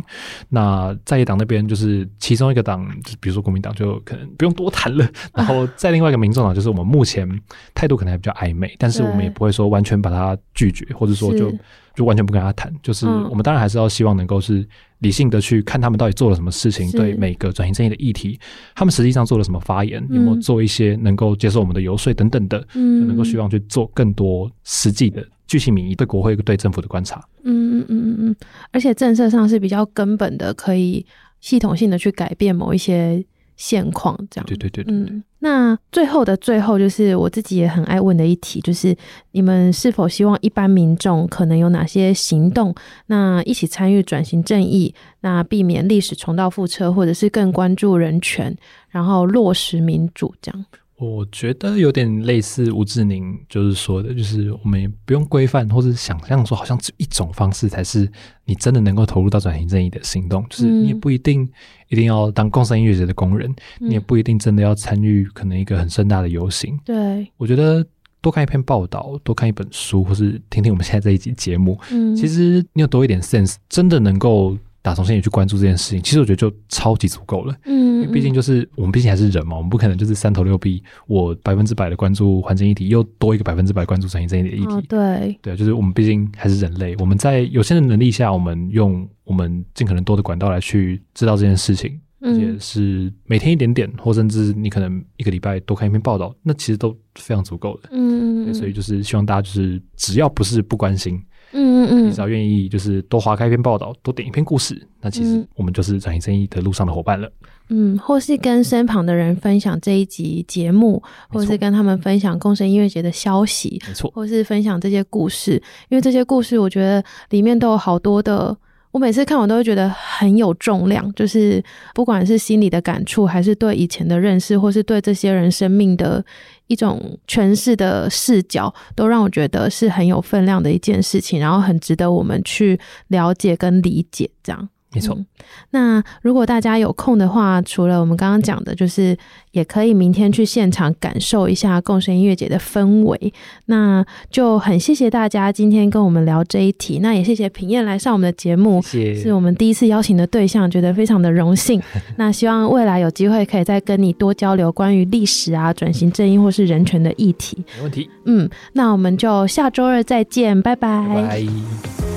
[0.50, 5.10] 那在野党那边就是其中一个党，就比如说国民党，就可能不用多谈了。
[5.34, 7.26] 然后在另外一个民众党，就是我们目前
[7.74, 11.50] 态度可能还比较暧昧，但是我们也不会说完全把它拒绝，或者说就
[11.96, 12.70] 就完全不跟他谈。
[12.84, 14.68] 就是我们当然还是要希望能够是
[14.98, 18.38] 理性的去看他们到底做了什么事情，对每个转型正义的议题，
[18.76, 25.26] 他们实际上做了什么发言，有没有做一些能够接受我们的游说等等的，就能够希望去做更多实际的。
[25.50, 28.36] 具体民意对国会对政府的观察，嗯嗯嗯嗯嗯，
[28.72, 31.04] 而且政策上是比较根本的，可以
[31.42, 33.26] 系统性的去改变某一些
[33.58, 34.46] 现况，这样。
[34.46, 34.94] 对对对对。
[34.94, 38.96] 嗯，那最后的最后，就是我自己也很爱问的一题，就是
[39.32, 42.76] 你们是否希望一般民众可能有哪些行动，
[43.08, 48.56] 那一起参与转型正义，那避免历史重蹈覆辙，或者是更关注人权，
[48.90, 50.66] 然后落实民主这样。
[51.00, 58.12] 我觉得有点类似吴志宁就是说的，就是我们也不用规范或者想象说，好像只有一种方式才是
[58.44, 60.46] 你真的能够投入到转型正义的行动。
[60.50, 61.50] 就是你也不一定
[61.88, 66.78] 一定要当共生音乐节的工人，嗯、你也不一定真的要参与可能一个很盛大的游行。
[66.84, 67.86] 对，我觉得
[68.22, 74.58] 多看一篇报道，多看一本书，或是听听我们现在这一集节目，嗯，其实你有多一点 sense，真的能够。
[74.82, 77.54] 打从心里去关注这件事情，其实我觉得就超级足够了。
[77.66, 84.74] 嗯，因为毕竟就是我们毕竟还是人嘛，我们不可能就是三头六臂，我百分之百的关注环境议题，又多一个百分之百关注转型正义的议题。
[84.74, 97.90] 哦、对，对，就是我们毕竟还是人类，我们在有限的能力下，我们用我们尽可能多的管道来去知道这件事情，嗯、而且是每天一点点，或甚至你可能一个礼拜多看一篇报道，那其实都非常足够的。
[97.92, 101.22] 嗯，所以就是希望大家就是只要不是不关心。
[101.52, 107.32] 嗯嗯嗯，你只要愿意，就是多划开一篇报道，多点一篇故事，那其实我们就是转型正义的路上的伙伴了。
[107.70, 118.58] 嗯，或是跟身旁的人分享这一集节目，或是跟他们分享共生音乐节的消息，没错，或是分享这些故事，因为这些故事我觉得里面都有好多的。
[118.92, 121.64] 我每次看我都会觉得很有重量，就是
[121.94, 126.24] 不管是心里的感触，还是对以前的认识，或是对这些人生命的
[126.68, 132.80] 一种诠释的视角，都让我觉得是很有分量的一件事情，然后很值得我们去
[133.10, 134.70] 了解跟理解，这样。
[134.92, 135.26] 没错、嗯，
[135.70, 139.16] 那如果大家有空的话，除了我们刚刚讲的，就是
[139.52, 143.34] 也可以明天去现场感受一下共生音乐节的氛围。
[143.66, 151.80] 那就很谢谢大家今天跟我们聊这一题，那也谢谢平燕来上我们的节目，谢谢是我们第一次邀请的对象，觉得非常的荣幸。
[152.18, 157.64] 那希望未来有机会可以再跟你多交流关于历史啊、转型正义或是人权的议题。
[157.78, 158.10] 没问题。
[158.26, 161.08] 嗯，那我们就下周二再见，拜拜。
[161.08, 162.09] 拜拜。